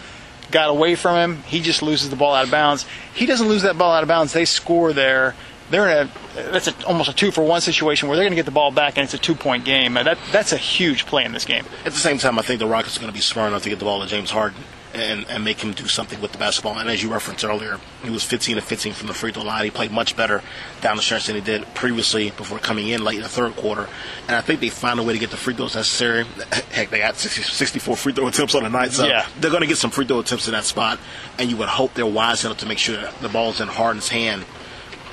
Got 0.51 0.69
away 0.69 0.95
from 0.95 1.15
him. 1.15 1.43
He 1.43 1.61
just 1.61 1.81
loses 1.81 2.09
the 2.09 2.15
ball 2.15 2.33
out 2.33 2.45
of 2.45 2.51
bounds. 2.51 2.85
He 3.13 3.25
doesn't 3.25 3.47
lose 3.47 3.63
that 3.63 3.77
ball 3.77 3.93
out 3.93 4.03
of 4.03 4.07
bounds. 4.07 4.33
They 4.33 4.45
score 4.45 4.93
there. 4.93 5.35
They're 5.71 5.89
in 5.89 6.07
a 6.07 6.11
that's 6.51 6.67
a, 6.67 6.85
almost 6.85 7.09
a 7.09 7.13
two 7.13 7.31
for 7.31 7.43
one 7.43 7.61
situation 7.61 8.07
where 8.07 8.15
they're 8.15 8.25
going 8.25 8.33
to 8.33 8.35
get 8.35 8.45
the 8.45 8.51
ball 8.51 8.71
back 8.71 8.97
and 8.97 9.03
it's 9.03 9.15
a 9.15 9.17
two 9.17 9.35
point 9.35 9.65
game. 9.65 9.95
That 9.95 10.19
that's 10.31 10.51
a 10.51 10.57
huge 10.57 11.05
play 11.05 11.25
in 11.25 11.31
this 11.31 11.45
game. 11.45 11.65
At 11.85 11.93
the 11.93 11.99
same 11.99 12.19
time, 12.19 12.37
I 12.37 12.43
think 12.43 12.59
the 12.59 12.67
Rockets 12.67 12.97
are 12.97 12.99
going 12.99 13.11
to 13.11 13.15
be 13.15 13.21
smart 13.21 13.49
enough 13.49 13.63
to 13.63 13.69
get 13.69 13.79
the 13.79 13.85
ball 13.85 14.01
to 14.01 14.07
James 14.07 14.29
Harden 14.29 14.61
and, 14.95 15.25
and 15.29 15.43
make 15.43 15.59
him 15.59 15.73
do 15.73 15.87
something 15.87 16.21
with 16.21 16.31
the 16.31 16.37
basketball. 16.37 16.77
And 16.77 16.89
as 16.89 17.03
you 17.03 17.11
referenced 17.11 17.43
earlier, 17.43 17.79
he 18.03 18.09
was 18.09 18.23
15 18.23 18.57
and 18.57 18.65
15 18.65 18.93
from 18.93 19.07
the 19.07 19.13
free 19.13 19.31
throw 19.31 19.43
line. 19.43 19.65
He 19.65 19.71
played 19.71 19.91
much 19.91 20.15
better 20.15 20.41
down 20.81 20.97
the 20.97 21.01
stretch 21.01 21.27
than 21.27 21.35
he 21.35 21.41
did 21.41 21.65
previously 21.73 22.31
before 22.31 22.59
coming 22.59 22.87
in 22.87 23.03
late 23.03 23.17
in 23.17 23.23
the 23.23 23.29
third 23.29 23.55
quarter. 23.55 23.87
And 24.27 24.35
I 24.35 24.41
think 24.41 24.59
they 24.59 24.69
found 24.69 24.99
a 24.99 25.03
way 25.03 25.13
to 25.13 25.19
get 25.19 25.31
the 25.31 25.37
free 25.37 25.53
throws 25.53 25.75
necessary. 25.75 26.23
Heck, 26.71 26.89
they 26.89 26.99
got 26.99 27.17
60, 27.17 27.41
64 27.43 27.95
free 27.95 28.13
throw 28.13 28.27
attempts 28.27 28.55
on 28.55 28.63
the 28.63 28.69
night, 28.69 28.91
so 28.91 29.05
yeah. 29.05 29.27
they're 29.39 29.51
going 29.51 29.61
to 29.61 29.67
get 29.67 29.77
some 29.77 29.91
free 29.91 30.05
throw 30.05 30.19
attempts 30.19 30.47
in 30.47 30.53
that 30.53 30.63
spot. 30.63 30.99
And 31.37 31.49
you 31.49 31.57
would 31.57 31.69
hope 31.69 31.93
they're 31.93 32.05
wise 32.05 32.45
enough 32.45 32.59
to 32.59 32.65
make 32.65 32.77
sure 32.77 32.95
that 32.95 33.19
the 33.19 33.29
ball's 33.29 33.61
in 33.61 33.67
Harden's 33.67 34.09
hand 34.09 34.45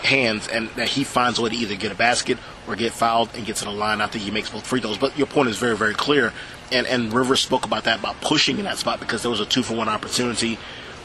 hands 0.02 0.48
and 0.48 0.68
that 0.70 0.88
he 0.88 1.04
finds 1.04 1.38
a 1.38 1.42
way 1.42 1.50
to 1.50 1.54
either 1.54 1.76
get 1.76 1.92
a 1.92 1.94
basket 1.94 2.36
or 2.68 2.76
get 2.76 2.92
fouled 2.92 3.30
and 3.34 3.44
get 3.44 3.56
to 3.56 3.64
the 3.64 3.70
line. 3.72 4.00
I 4.00 4.06
think 4.06 4.24
he 4.24 4.30
makes 4.30 4.50
both 4.50 4.66
free 4.66 4.80
throws. 4.80 4.98
But 4.98 5.16
your 5.18 5.26
point 5.26 5.48
is 5.48 5.58
very, 5.58 5.76
very 5.76 5.94
clear. 5.94 6.32
And 6.70 6.86
and 6.86 7.12
Rivers 7.12 7.40
spoke 7.40 7.64
about 7.66 7.84
that 7.84 7.98
about 8.00 8.20
pushing 8.20 8.58
in 8.58 8.64
that 8.64 8.78
spot 8.78 9.00
because 9.00 9.22
there 9.22 9.30
was 9.30 9.40
a 9.40 9.46
two 9.46 9.62
for 9.62 9.74
one 9.74 9.88
opportunity 9.88 10.58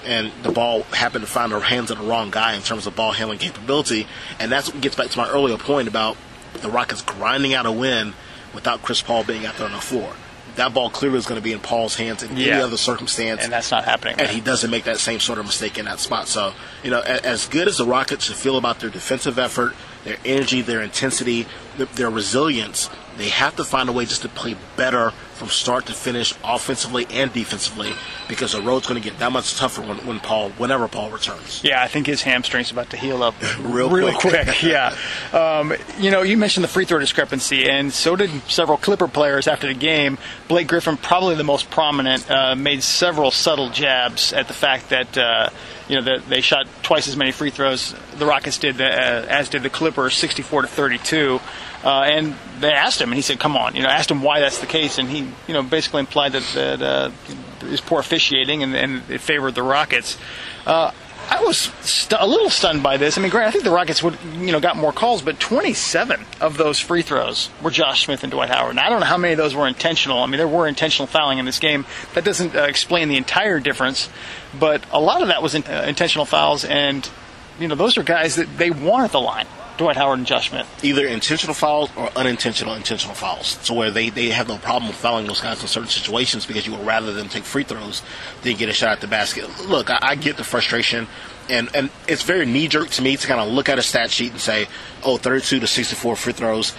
and 0.05 0.31
the 0.43 0.51
ball 0.51 0.83
happened 0.83 1.25
to 1.25 1.29
find 1.29 1.51
the 1.51 1.59
hands 1.59 1.91
of 1.91 1.97
the 1.97 2.03
wrong 2.05 2.29
guy 2.31 2.53
in 2.55 2.61
terms 2.61 2.87
of 2.87 2.95
ball 2.95 3.11
handling 3.11 3.39
capability. 3.39 4.07
And 4.39 4.49
that's 4.51 4.71
what 4.71 4.79
gets 4.81 4.95
back 4.95 5.09
to 5.09 5.17
my 5.17 5.27
earlier 5.29 5.57
point 5.57 5.87
about 5.89 6.15
the 6.61 6.69
Rockets 6.69 7.01
grinding 7.01 7.53
out 7.53 7.65
a 7.65 7.71
win 7.71 8.13
without 8.53 8.81
Chris 8.83 9.01
Paul 9.01 9.23
being 9.25 9.45
out 9.45 9.57
there 9.57 9.65
on 9.65 9.73
the 9.73 9.81
floor. 9.81 10.13
That 10.55 10.73
ball 10.73 10.89
clearly 10.89 11.17
is 11.17 11.25
going 11.25 11.39
to 11.39 11.43
be 11.43 11.51
in 11.51 11.59
Paul's 11.59 11.95
hands 11.95 12.23
in 12.23 12.37
Yeah. 12.37 12.53
any 12.53 12.63
other 12.63 12.77
circumstance. 12.77 13.43
and 13.43 13.51
that's 13.51 13.69
not 13.69 13.83
happening. 13.83 14.15
and 14.19 14.29
he 14.29 14.39
doesn't 14.39 14.71
make 14.71 14.85
that 14.85 14.97
same 14.99 15.19
sort 15.19 15.39
of 15.39 15.45
mistake 15.45 15.77
in 15.77 15.85
that 15.85 15.99
spot. 15.99 16.27
So, 16.29 16.53
you 16.83 16.89
know, 16.89 17.01
as 17.01 17.47
good 17.47 17.67
as 17.67 17.77
the 17.77 17.85
Rockets 17.85 18.27
feel 18.31 18.57
about 18.57 18.79
their 18.79 18.89
defensive 18.89 19.37
effort, 19.37 19.75
their 20.07 20.17
energy, 20.25 20.61
their 20.61 20.81
intensity, 20.81 21.45
th- 21.75 21.89
their 21.91 22.09
resilience, 22.09 22.89
they 23.17 23.27
have 23.29 23.55
to 23.57 23.63
find 23.65 23.89
a 23.89 23.91
way 23.91 24.05
just 24.05 24.21
to 24.21 24.29
play 24.29 24.55
better 24.77 25.11
from 25.33 25.49
start 25.49 25.85
to 25.87 25.93
finish, 25.93 26.33
offensively 26.43 27.05
and 27.11 27.31
defensively, 27.33 27.91
because 28.27 28.53
the 28.53 28.61
road's 28.61 28.87
going 28.87 28.99
to 29.01 29.07
get 29.07 29.19
that 29.19 29.31
much 29.31 29.55
tougher 29.57 29.81
when, 29.81 29.97
when 30.07 30.19
Paul, 30.19 30.49
whenever 30.51 30.87
Paul 30.87 31.11
returns. 31.11 31.61
Yeah, 31.63 31.83
I 31.83 31.87
think 31.87 32.07
his 32.07 32.21
hamstring's 32.21 32.71
about 32.71 32.89
to 32.91 32.97
heal 32.97 33.21
up 33.21 33.35
Real 33.59 33.89
quick. 33.89 34.15
quick. 34.45 34.63
yeah. 34.63 34.95
Um, 35.33 35.73
you 35.99 36.09
know, 36.09 36.21
you 36.21 36.37
mentioned 36.37 36.63
the 36.63 36.67
free 36.69 36.85
throw 36.85 36.99
discrepancy, 36.99 37.69
and 37.69 37.91
so 37.91 38.15
did 38.15 38.29
several 38.49 38.77
Clipper 38.77 39.07
players 39.07 39.47
after 39.47 39.67
the 39.67 39.75
game. 39.75 40.17
Blake 40.47 40.67
Griffin, 40.67 40.97
probably 40.97 41.35
the 41.35 41.43
most 41.43 41.69
prominent, 41.69 42.29
uh, 42.31 42.55
made 42.55 42.81
several 42.81 43.29
subtle 43.31 43.69
jabs 43.69 44.33
at 44.33 44.47
the 44.47 44.53
fact 44.53 44.89
that. 44.89 45.17
Uh, 45.17 45.49
you 45.87 45.95
know, 45.95 46.01
that 46.01 46.27
they 46.27 46.41
shot 46.41 46.67
twice 46.83 47.07
as 47.07 47.15
many 47.15 47.31
free 47.31 47.49
throws. 47.49 47.95
The 48.17 48.25
Rockets 48.25 48.57
did, 48.57 48.81
uh, 48.81 48.83
as 48.83 49.47
did 49.47 49.63
the 49.63 49.69
Clippers, 49.69 49.96
64 50.09 50.63
to 50.63 50.67
32. 50.67 51.39
Uh, 51.83 52.01
and 52.01 52.35
they 52.59 52.71
asked 52.71 52.99
him, 52.99 53.09
and 53.09 53.15
he 53.15 53.21
said, 53.21 53.39
"Come 53.39 53.55
on," 53.55 53.75
you 53.75 53.83
know, 53.83 53.89
asked 53.89 54.09
him 54.09 54.23
why 54.23 54.39
that's 54.39 54.59
the 54.59 54.65
case, 54.65 54.97
and 54.97 55.07
he, 55.07 55.19
you 55.47 55.53
know, 55.53 55.61
basically 55.61 55.99
implied 55.99 56.31
that 56.31 56.43
that 56.53 56.81
uh, 56.81 57.11
was 57.69 57.81
poor 57.81 57.99
officiating 57.99 58.63
and, 58.63 58.75
and 58.75 59.03
it 59.09 59.21
favored 59.21 59.55
the 59.55 59.63
Rockets. 59.63 60.17
Uh, 60.65 60.91
I 61.29 61.43
was 61.43 61.57
st- 61.57 62.19
a 62.21 62.25
little 62.25 62.49
stunned 62.49 62.83
by 62.83 62.95
this. 62.95 63.17
I 63.17 63.21
mean, 63.21 63.31
Grant, 63.31 63.49
I 63.49 63.51
think 63.51 63.65
the 63.65 63.71
Rockets 63.71 64.01
would, 64.01 64.17
you 64.35 64.53
know, 64.53 64.61
got 64.61 64.77
more 64.77 64.93
calls, 64.93 65.21
but 65.21 65.39
27 65.39 66.21
of 66.39 66.57
those 66.57 66.79
free 66.79 67.01
throws 67.01 67.49
were 67.61 67.69
Josh 67.69 68.05
Smith 68.05 68.23
and 68.23 68.31
Dwight 68.31 68.49
Howard. 68.49 68.71
And 68.71 68.79
I 68.79 68.89
don't 68.89 69.01
know 69.01 69.05
how 69.05 69.17
many 69.17 69.33
of 69.33 69.37
those 69.37 69.53
were 69.53 69.67
intentional. 69.67 70.19
I 70.19 70.27
mean, 70.27 70.37
there 70.37 70.47
were 70.47 70.67
intentional 70.67 71.05
fouling 71.05 71.37
in 71.37 71.45
this 71.45 71.59
game. 71.59 71.85
That 72.13 72.23
doesn't 72.23 72.55
uh, 72.55 72.63
explain 72.63 73.09
the 73.09 73.17
entire 73.17 73.59
difference, 73.59 74.09
but 74.57 74.85
a 74.91 75.01
lot 75.01 75.21
of 75.21 75.27
that 75.27 75.43
was 75.43 75.53
in, 75.53 75.63
uh, 75.63 75.83
intentional 75.85 76.25
fouls, 76.25 76.63
and 76.63 77.09
you 77.59 77.67
know, 77.67 77.75
those 77.75 77.97
are 77.97 78.03
guys 78.03 78.35
that 78.35 78.57
they 78.57 78.71
want 78.71 79.03
at 79.03 79.11
the 79.11 79.19
line. 79.19 79.47
Dwight 79.77 79.95
Howard 79.95 80.19
and 80.19 80.27
Josh 80.27 80.49
Smith. 80.49 80.67
Either 80.83 81.07
intentional 81.07 81.53
fouls 81.53 81.89
or 81.95 82.09
unintentional 82.15 82.73
intentional 82.73 83.15
fouls. 83.15 83.57
So 83.61 83.73
where 83.73 83.91
they, 83.91 84.09
they 84.09 84.29
have 84.29 84.47
no 84.47 84.57
problem 84.57 84.91
fouling 84.93 85.27
those 85.27 85.41
guys 85.41 85.61
in 85.61 85.67
certain 85.67 85.89
situations 85.89 86.45
because 86.45 86.65
you 86.65 86.73
would 86.73 86.85
rather 86.85 87.13
them 87.13 87.29
take 87.29 87.43
free 87.43 87.63
throws 87.63 88.01
than 88.41 88.55
get 88.57 88.69
a 88.69 88.73
shot 88.73 88.89
at 88.89 89.01
the 89.01 89.07
basket. 89.07 89.47
Look, 89.67 89.89
I, 89.89 89.99
I 90.01 90.15
get 90.15 90.37
the 90.37 90.43
frustration 90.43 91.07
and, 91.49 91.69
and 91.73 91.89
it's 92.07 92.23
very 92.23 92.45
knee 92.45 92.67
jerk 92.67 92.89
to 92.91 93.01
me 93.01 93.15
to 93.15 93.27
kind 93.27 93.39
of 93.39 93.47
look 93.47 93.69
at 93.69 93.79
a 93.79 93.81
stat 93.81 94.11
sheet 94.11 94.31
and 94.31 94.41
say, 94.41 94.67
oh, 95.03 95.17
32 95.17 95.61
to 95.61 95.67
64 95.67 96.15
free 96.15 96.33
throws, 96.33 96.73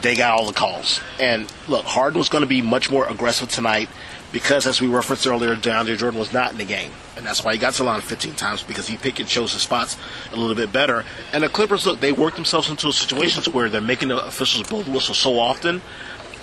they 0.00 0.14
got 0.14 0.38
all 0.38 0.46
the 0.46 0.52
calls. 0.52 1.00
And 1.20 1.52
look, 1.68 1.84
Harden 1.84 2.18
was 2.18 2.28
going 2.28 2.42
to 2.42 2.48
be 2.48 2.62
much 2.62 2.90
more 2.90 3.06
aggressive 3.08 3.48
tonight 3.48 3.88
because, 4.32 4.66
as 4.66 4.80
we 4.80 4.88
referenced 4.88 5.26
earlier, 5.26 5.54
DeAndre 5.54 5.98
Jordan 5.98 6.18
was 6.18 6.32
not 6.32 6.52
in 6.52 6.58
the 6.58 6.64
game. 6.64 6.90
And 7.16 7.26
that's 7.26 7.44
why 7.44 7.52
he 7.52 7.58
got 7.58 7.74
to 7.74 7.84
line 7.84 8.00
15 8.00 8.34
times 8.34 8.62
because 8.62 8.88
he 8.88 8.96
picked 8.96 9.20
and 9.20 9.28
chose 9.28 9.52
his 9.52 9.62
spots 9.62 9.96
a 10.32 10.36
little 10.36 10.56
bit 10.56 10.72
better. 10.72 11.04
And 11.32 11.44
the 11.44 11.48
Clippers, 11.48 11.86
look, 11.86 12.00
they 12.00 12.12
worked 12.12 12.36
themselves 12.36 12.70
into 12.70 12.90
situations 12.92 13.48
where 13.48 13.68
they're 13.68 13.80
making 13.80 14.08
the 14.08 14.24
officials 14.24 14.66
blow 14.68 14.82
the 14.82 14.90
whistle 14.90 15.14
so 15.14 15.38
often 15.38 15.82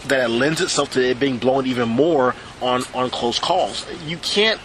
that 0.08 0.30
it 0.30 0.30
lends 0.30 0.62
itself 0.62 0.92
to 0.92 1.02
it 1.02 1.20
being 1.20 1.38
blown 1.38 1.66
even 1.66 1.90
more 1.90 2.36
on, 2.62 2.84
on 2.94 3.10
close 3.10 3.40
calls. 3.40 3.86
You 4.06 4.18
can't 4.18 4.62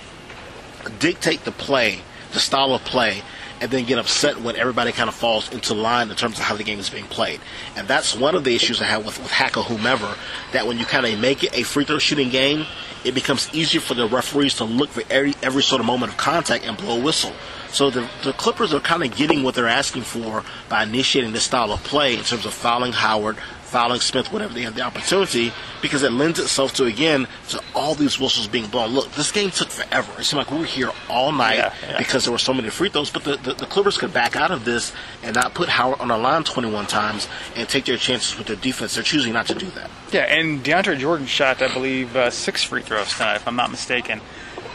dictate 0.99 1.45
the 1.45 1.53
play, 1.53 2.01
the 2.33 2.41
style 2.41 2.75
of 2.75 2.85
play, 2.85 3.23
and 3.65 3.73
then 3.73 3.87
get 3.87 3.99
upset 3.99 4.43
when 4.43 4.57
everybody 4.57 4.93
kind 4.93 5.09
of 5.09 5.15
falls 5.15 5.51
into 5.51 5.73
line 5.73 6.11
in 6.11 6.17
terms 6.17 6.39
of 6.39 6.45
how 6.45 6.55
the 6.55 6.63
game 6.63 6.79
is 6.79 6.91
being 6.91 7.07
played. 7.07 7.41
And 7.77 7.89
that's 7.89 8.15
one 8.15 8.35
of 8.35 8.45
the 8.45 8.55
issues 8.55 8.83
I 8.83 8.85
have 8.85 9.07
with, 9.07 9.19
with 9.19 9.31
Hack 9.31 9.57
or 9.57 9.63
whomever, 9.63 10.17
that 10.53 10.67
when 10.67 10.77
you 10.77 10.85
kind 10.85 11.07
of 11.07 11.19
make 11.19 11.43
it 11.43 11.59
a 11.59 11.63
free 11.63 11.87
throw 11.87 11.99
shooting 11.99 12.29
game, 12.29 12.67
it 13.05 13.15
becomes 13.15 13.49
easier 13.55 13.81
for 13.81 13.95
the 13.95 14.07
referees 14.07 14.57
to 14.57 14.65
look 14.65 14.91
for 14.91 15.03
every, 15.09 15.33
every 15.43 15.63
sort 15.63 15.81
of 15.81 15.87
moment 15.87 16.13
of 16.13 16.19
contact 16.19 16.67
and 16.67 16.77
blow 16.77 16.99
a 16.99 17.03
whistle. 17.03 17.33
So 17.75 17.91
the, 17.91 18.09
the 18.23 18.33
Clippers 18.33 18.73
are 18.73 18.79
kind 18.81 19.03
of 19.03 19.17
getting 19.17 19.43
what 19.43 19.57
they're 19.57 19.67
asking 19.67 20.03
for 20.03 20.45
by 20.69 20.85
initiating 20.85 21.33
this 21.33 21.43
style 21.43 21.73
of 21.73 21.83
play 21.83 22.17
in 22.17 22.23
terms 22.23 22.47
of 22.47 22.55
fouling 22.55 22.93
Howard, 22.93 23.37
fouling 23.65 23.99
Smith 23.99 24.33
whenever 24.33 24.55
they 24.55 24.63
have 24.63 24.77
the 24.77 24.83
opportunity, 24.83 25.53
because 25.83 26.05
it 26.05 26.13
lends 26.13 26.39
itself 26.39 26.73
to 26.75 26.85
again 26.85 27.27
to 27.49 27.61
all 27.75 27.97
these 27.97 28.21
whistles 28.21 28.47
being 28.47 28.69
blown. 28.69 28.91
Look, 28.91 29.11
this 29.15 29.33
game 29.33 29.51
took 29.51 29.71
forever. 29.71 30.13
It 30.21 30.25
seemed 30.25 30.39
like 30.39 30.53
we 30.53 30.59
were 30.61 30.65
here 30.65 30.93
all 31.11 31.33
night 31.33 31.57
Yeah, 31.57 31.75
yeah. 31.83 31.99
because 31.99 32.23
there 32.25 32.31
were 32.33 32.39
so 32.39 32.55
many 32.55 32.71
free 32.71 32.91
throws. 32.91 33.11
But 33.11 33.25
the, 33.25 33.37
the, 33.39 33.55
the 33.55 33.67
Clippers 33.67 33.99
could 33.99 34.13
back 34.15 34.37
out 34.37 34.53
of 34.53 34.65
this 34.65 34.93
and 35.25 35.35
not 35.35 35.55
put 35.55 35.69
Howard 35.69 36.01
on 36.01 36.09
the 36.09 36.17
line 36.17 36.45
21 36.45 36.87
times 36.87 37.27
and 37.57 37.69
take 37.69 37.87
their 37.87 37.97
chances 37.97 38.39
with 38.39 38.47
their 38.47 38.55
defense. 38.57 38.95
They're 38.95 39.03
choosing 39.03 39.33
not 39.33 39.49
to 39.49 39.55
do 39.55 39.67
that. 39.71 39.91
Yeah, 40.13 40.21
and 40.33 40.63
DeAndre 40.63 40.97
Jordan 40.97 41.27
shot, 41.27 41.61
I 41.61 41.75
believe, 41.75 42.15
uh, 42.15 42.31
six 42.31 42.63
free 42.63 42.83
throws 42.83 43.13
tonight, 43.13 43.35
if 43.35 43.49
I'm 43.49 43.57
not 43.57 43.73
mistaken. 43.73 44.21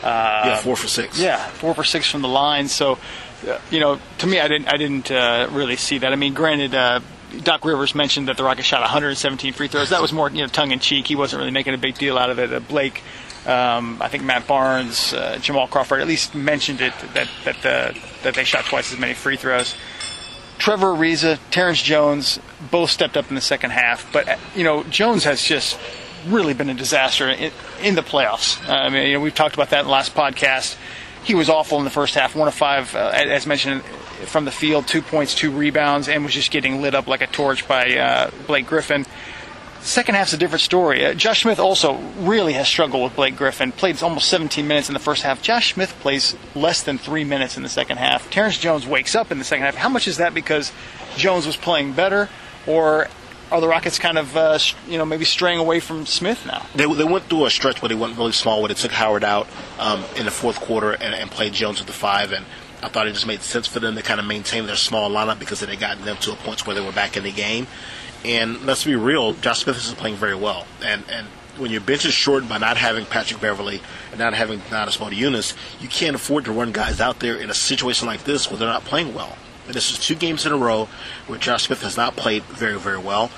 Yeah, 0.03 0.57
four 0.57 0.75
for 0.75 0.87
six. 0.87 1.19
Yeah, 1.19 1.37
four 1.37 1.73
for 1.73 1.83
six 1.83 2.09
from 2.09 2.21
the 2.21 2.27
line. 2.27 2.67
So, 2.67 2.97
uh, 3.47 3.59
you 3.71 3.79
know, 3.79 3.99
to 4.19 4.27
me, 4.27 4.39
I 4.39 4.47
didn't, 4.47 4.67
I 4.67 4.77
didn't 4.77 5.11
uh, 5.11 5.47
really 5.51 5.75
see 5.75 5.97
that. 5.99 6.11
I 6.11 6.15
mean, 6.15 6.33
granted, 6.33 6.73
uh, 6.73 7.01
Doc 7.43 7.63
Rivers 7.63 7.93
mentioned 7.93 8.27
that 8.27 8.37
the 8.37 8.43
Rockets 8.43 8.67
shot 8.67 8.81
117 8.81 9.53
free 9.53 9.67
throws. 9.67 9.89
That 9.89 10.01
was 10.01 10.11
more, 10.11 10.29
you 10.29 10.41
know, 10.41 10.47
tongue 10.47 10.71
in 10.71 10.79
cheek. 10.79 11.07
He 11.07 11.15
wasn't 11.15 11.39
really 11.39 11.51
making 11.51 11.73
a 11.73 11.77
big 11.77 11.97
deal 11.97 12.17
out 12.17 12.29
of 12.29 12.39
it. 12.39 12.51
Uh, 12.51 12.59
Blake, 12.59 13.03
um, 13.45 14.01
I 14.01 14.07
think 14.07 14.23
Matt 14.23 14.47
Barnes, 14.47 15.13
uh, 15.13 15.37
Jamal 15.41 15.67
Crawford, 15.67 16.01
at 16.01 16.07
least 16.07 16.33
mentioned 16.33 16.81
it 16.81 16.93
that 17.13 17.29
that 17.45 17.65
uh, 17.65 17.93
that 18.23 18.33
they 18.33 18.43
shot 18.43 18.65
twice 18.65 18.91
as 18.91 18.99
many 18.99 19.13
free 19.13 19.37
throws. 19.37 19.75
Trevor 20.57 20.87
Ariza, 20.87 21.39
Terrence 21.51 21.81
Jones, 21.81 22.39
both 22.69 22.89
stepped 22.89 23.15
up 23.15 23.29
in 23.29 23.35
the 23.35 23.41
second 23.41 23.71
half. 23.71 24.11
But 24.11 24.27
uh, 24.27 24.37
you 24.55 24.63
know, 24.63 24.83
Jones 24.83 25.23
has 25.23 25.41
just 25.41 25.79
really 26.27 26.53
been 26.53 26.69
a 26.69 26.73
disaster 26.73 27.29
in, 27.29 27.51
in 27.81 27.95
the 27.95 28.01
playoffs. 28.01 28.67
Uh, 28.67 28.73
I 28.73 28.89
mean, 28.89 29.07
you 29.07 29.13
know, 29.13 29.19
we've 29.19 29.35
talked 29.35 29.55
about 29.55 29.69
that 29.71 29.81
in 29.81 29.85
the 29.85 29.91
last 29.91 30.13
podcast. 30.13 30.77
He 31.23 31.35
was 31.35 31.49
awful 31.49 31.77
in 31.79 31.83
the 31.83 31.89
first 31.89 32.15
half, 32.15 32.35
one 32.35 32.47
of 32.47 32.53
five, 32.53 32.95
uh, 32.95 33.11
as 33.13 33.45
mentioned, 33.45 33.83
from 34.25 34.45
the 34.45 34.51
field, 34.51 34.87
two 34.87 35.01
points, 35.01 35.35
two 35.35 35.51
rebounds, 35.51 36.07
and 36.07 36.23
was 36.23 36.33
just 36.33 36.51
getting 36.51 36.81
lit 36.81 36.95
up 36.95 37.07
like 37.07 37.21
a 37.21 37.27
torch 37.27 37.67
by 37.67 37.97
uh, 37.97 38.31
Blake 38.47 38.67
Griffin. 38.67 39.05
Second 39.81 40.15
half's 40.15 40.33
a 40.33 40.37
different 40.37 40.61
story. 40.61 41.05
Uh, 41.05 41.13
Josh 41.13 41.43
Smith 41.43 41.59
also 41.59 41.95
really 42.19 42.53
has 42.53 42.67
struggled 42.67 43.03
with 43.03 43.15
Blake 43.15 43.37
Griffin. 43.37 43.71
Played 43.71 44.01
almost 44.03 44.27
17 44.27 44.67
minutes 44.67 44.89
in 44.89 44.93
the 44.93 44.99
first 44.99 45.23
half. 45.23 45.41
Josh 45.41 45.73
Smith 45.73 45.95
plays 46.01 46.35
less 46.53 46.83
than 46.83 46.97
three 46.97 47.23
minutes 47.23 47.55
in 47.55 47.63
the 47.63 47.69
second 47.69 47.97
half. 47.97 48.29
Terrence 48.29 48.57
Jones 48.57 48.85
wakes 48.85 49.15
up 49.15 49.31
in 49.31 49.37
the 49.37 49.45
second 49.45 49.63
half. 49.63 49.75
How 49.75 49.89
much 49.89 50.07
is 50.07 50.17
that 50.17 50.33
because 50.33 50.73
Jones 51.15 51.45
was 51.45 51.55
playing 51.55 51.93
better, 51.93 52.29
or 52.67 53.07
are 53.51 53.61
the 53.61 53.67
Rockets 53.67 53.99
kind 53.99 54.17
of 54.17 54.35
uh, 54.35 54.59
you 54.87 54.97
know 54.97 55.05
maybe 55.05 55.25
straying 55.25 55.59
away 55.59 55.79
from 55.79 56.05
Smith 56.05 56.45
now? 56.45 56.65
They, 56.75 56.91
they 56.93 57.03
went 57.03 57.25
through 57.25 57.45
a 57.45 57.49
stretch 57.49 57.81
where 57.81 57.89
they 57.89 57.95
went 57.95 58.17
really 58.17 58.31
small, 58.31 58.61
where 58.61 58.69
they 58.69 58.73
took 58.73 58.91
Howard 58.91 59.23
out 59.23 59.47
um, 59.79 60.03
in 60.15 60.25
the 60.25 60.31
fourth 60.31 60.59
quarter 60.59 60.91
and, 60.91 61.15
and 61.15 61.29
played 61.31 61.53
Jones 61.53 61.81
at 61.81 61.87
the 61.87 61.93
five. 61.93 62.31
And 62.31 62.45
I 62.81 62.89
thought 62.89 63.07
it 63.07 63.13
just 63.13 63.27
made 63.27 63.41
sense 63.41 63.67
for 63.67 63.79
them 63.79 63.95
to 63.95 64.01
kind 64.01 64.19
of 64.19 64.25
maintain 64.25 64.65
their 64.65 64.75
small 64.75 65.09
lineup 65.09 65.39
because 65.39 65.61
it 65.61 65.69
had 65.69 65.79
gotten 65.79 66.05
them 66.05 66.17
to 66.17 66.31
a 66.31 66.35
point 66.35 66.65
where 66.65 66.75
they 66.75 66.85
were 66.85 66.91
back 66.91 67.17
in 67.17 67.23
the 67.23 67.31
game. 67.31 67.67
And 68.25 68.65
let's 68.65 68.83
be 68.83 68.95
real, 68.95 69.33
Josh 69.33 69.63
Smith 69.63 69.77
is 69.77 69.93
playing 69.93 70.15
very 70.15 70.35
well. 70.35 70.65
And 70.83 71.03
and 71.09 71.27
when 71.57 71.71
your 71.71 71.81
bench 71.81 72.05
is 72.05 72.13
shortened 72.13 72.49
by 72.49 72.57
not 72.57 72.77
having 72.77 73.05
Patrick 73.05 73.41
Beverley 73.41 73.81
and 74.11 74.19
not 74.19 74.33
having 74.33 74.59
Donatas 74.59 74.97
Motiejunas, 74.97 75.55
you 75.81 75.89
can't 75.89 76.15
afford 76.15 76.45
to 76.45 76.51
run 76.51 76.71
guys 76.71 77.01
out 77.01 77.19
there 77.19 77.35
in 77.35 77.49
a 77.49 77.53
situation 77.53 78.07
like 78.07 78.23
this 78.23 78.49
where 78.49 78.57
they're 78.57 78.67
not 78.67 78.85
playing 78.85 79.13
well. 79.13 79.37
And 79.69 79.75
this 79.75 79.91
is 79.91 79.99
two 79.99 80.15
games 80.15 80.47
in 80.47 80.51
a 80.51 80.57
row 80.57 80.89
where 81.27 81.37
Josh 81.37 81.67
Smith 81.67 81.83
has 81.83 81.95
not 81.95 82.15
played 82.15 82.41
very, 82.45 82.79
very 82.79 82.97
well. 82.97 83.29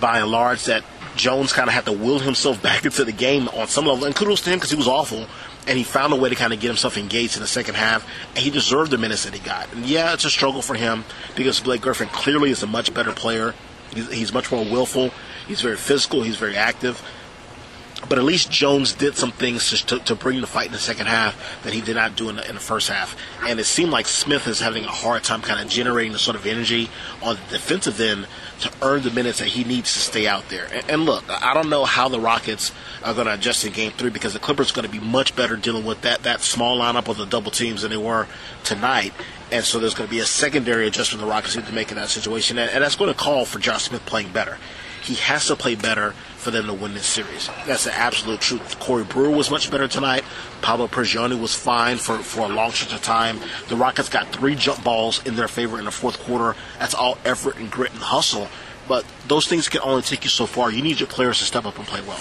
By 0.00 0.20
and 0.20 0.30
large, 0.30 0.64
that 0.64 0.82
Jones 1.14 1.52
kind 1.52 1.68
of 1.68 1.74
had 1.74 1.84
to 1.84 1.92
will 1.92 2.20
himself 2.20 2.62
back 2.62 2.86
into 2.86 3.04
the 3.04 3.12
game 3.12 3.48
on 3.48 3.68
some 3.68 3.84
level. 3.84 4.06
And 4.06 4.16
kudos 4.16 4.40
to 4.40 4.50
him 4.50 4.56
because 4.56 4.70
he 4.70 4.78
was 4.78 4.88
awful. 4.88 5.26
And 5.68 5.76
he 5.76 5.84
found 5.84 6.14
a 6.14 6.16
way 6.16 6.30
to 6.30 6.34
kind 6.34 6.54
of 6.54 6.60
get 6.60 6.68
himself 6.68 6.96
engaged 6.96 7.36
in 7.36 7.42
the 7.42 7.46
second 7.46 7.74
half. 7.74 8.08
And 8.30 8.38
he 8.38 8.48
deserved 8.48 8.92
the 8.92 8.96
minutes 8.96 9.24
that 9.24 9.34
he 9.34 9.40
got. 9.40 9.70
And 9.74 9.84
yeah, 9.84 10.14
it's 10.14 10.24
a 10.24 10.30
struggle 10.30 10.62
for 10.62 10.74
him 10.74 11.04
because 11.36 11.60
Blake 11.60 11.82
Griffin 11.82 12.08
clearly 12.08 12.50
is 12.50 12.62
a 12.62 12.66
much 12.66 12.94
better 12.94 13.12
player. 13.12 13.52
He's, 13.92 14.10
he's 14.10 14.32
much 14.32 14.50
more 14.50 14.64
willful. 14.64 15.10
He's 15.46 15.60
very 15.60 15.76
physical. 15.76 16.22
He's 16.22 16.36
very 16.36 16.56
active. 16.56 17.02
But 18.08 18.18
at 18.18 18.24
least 18.24 18.50
Jones 18.50 18.92
did 18.92 19.16
some 19.16 19.32
things 19.32 19.82
to, 19.82 19.98
to, 19.98 20.14
bring 20.14 20.40
the 20.40 20.46
fight 20.46 20.66
in 20.66 20.72
the 20.72 20.78
second 20.78 21.06
half 21.06 21.62
that 21.64 21.72
he 21.72 21.80
did 21.80 21.96
not 21.96 22.16
do 22.16 22.28
in 22.28 22.36
the, 22.36 22.48
in 22.48 22.54
the 22.54 22.60
first 22.60 22.88
half. 22.88 23.16
And 23.46 23.58
it 23.58 23.64
seemed 23.64 23.90
like 23.90 24.06
Smith 24.06 24.46
is 24.46 24.60
having 24.60 24.84
a 24.84 24.88
hard 24.88 25.24
time 25.24 25.42
kind 25.42 25.60
of 25.60 25.68
generating 25.68 26.12
the 26.12 26.18
sort 26.18 26.36
of 26.36 26.46
energy 26.46 26.90
on 27.22 27.36
the 27.36 27.58
defensive 27.58 28.00
end 28.00 28.26
to 28.60 28.70
earn 28.82 29.02
the 29.02 29.10
minutes 29.10 29.40
that 29.40 29.48
he 29.48 29.64
needs 29.64 29.92
to 29.92 29.98
stay 29.98 30.26
out 30.26 30.48
there. 30.48 30.66
And, 30.72 30.90
and 30.90 31.04
look, 31.04 31.24
I 31.28 31.54
don't 31.54 31.68
know 31.68 31.84
how 31.84 32.08
the 32.08 32.20
Rockets 32.20 32.72
are 33.02 33.14
going 33.14 33.26
to 33.26 33.34
adjust 33.34 33.64
in 33.64 33.72
Game 33.72 33.92
Three 33.92 34.10
because 34.10 34.32
the 34.32 34.38
Clippers 34.38 34.70
are 34.70 34.74
going 34.74 34.86
to 34.86 34.92
be 34.92 35.04
much 35.04 35.34
better 35.36 35.56
dealing 35.56 35.84
with 35.84 36.02
that 36.02 36.22
that 36.22 36.40
small 36.40 36.78
lineup 36.78 37.08
of 37.08 37.16
the 37.16 37.26
double 37.26 37.50
teams 37.50 37.82
than 37.82 37.90
they 37.90 37.96
were 37.96 38.26
tonight. 38.62 39.12
And 39.52 39.64
so 39.64 39.78
there's 39.78 39.94
going 39.94 40.08
to 40.08 40.14
be 40.14 40.20
a 40.20 40.26
secondary 40.26 40.86
adjustment 40.86 41.20
the 41.20 41.30
Rockets 41.30 41.56
need 41.56 41.66
to 41.66 41.72
make 41.72 41.90
in 41.90 41.96
that 41.96 42.08
situation. 42.08 42.58
And, 42.58 42.70
and 42.70 42.82
that's 42.82 42.96
going 42.96 43.12
to 43.12 43.18
call 43.18 43.44
for 43.44 43.58
Josh 43.58 43.84
Smith 43.84 44.04
playing 44.06 44.32
better. 44.32 44.58
He 45.02 45.14
has 45.16 45.46
to 45.48 45.56
play 45.56 45.74
better 45.74 46.14
for 46.44 46.50
them 46.50 46.66
to 46.66 46.74
win 46.74 46.92
this 46.92 47.06
series. 47.06 47.48
That's 47.66 47.84
the 47.84 47.94
absolute 47.94 48.40
truth. 48.40 48.78
Corey 48.78 49.02
Brewer 49.02 49.30
was 49.30 49.50
much 49.50 49.70
better 49.70 49.88
tonight. 49.88 50.22
Pablo 50.60 50.86
Prigioni 50.86 51.40
was 51.40 51.54
fine 51.54 51.96
for, 51.96 52.18
for 52.18 52.40
a 52.40 52.48
long 52.48 52.70
stretch 52.70 52.94
of 52.94 53.02
time. 53.02 53.40
The 53.68 53.76
Rockets 53.76 54.10
got 54.10 54.28
three 54.28 54.54
jump 54.54 54.84
balls 54.84 55.24
in 55.26 55.36
their 55.36 55.48
favor 55.48 55.78
in 55.78 55.86
the 55.86 55.90
fourth 55.90 56.18
quarter. 56.20 56.54
That's 56.78 56.94
all 56.94 57.16
effort 57.24 57.56
and 57.56 57.70
grit 57.70 57.92
and 57.92 58.02
hustle. 58.02 58.48
But 58.86 59.06
those 59.26 59.46
things 59.46 59.68
can 59.70 59.80
only 59.80 60.02
take 60.02 60.24
you 60.24 60.30
so 60.30 60.44
far. 60.44 60.70
You 60.70 60.82
need 60.82 61.00
your 61.00 61.08
players 61.08 61.38
to 61.38 61.44
step 61.44 61.64
up 61.64 61.78
and 61.78 61.86
play 61.86 62.02
well 62.02 62.20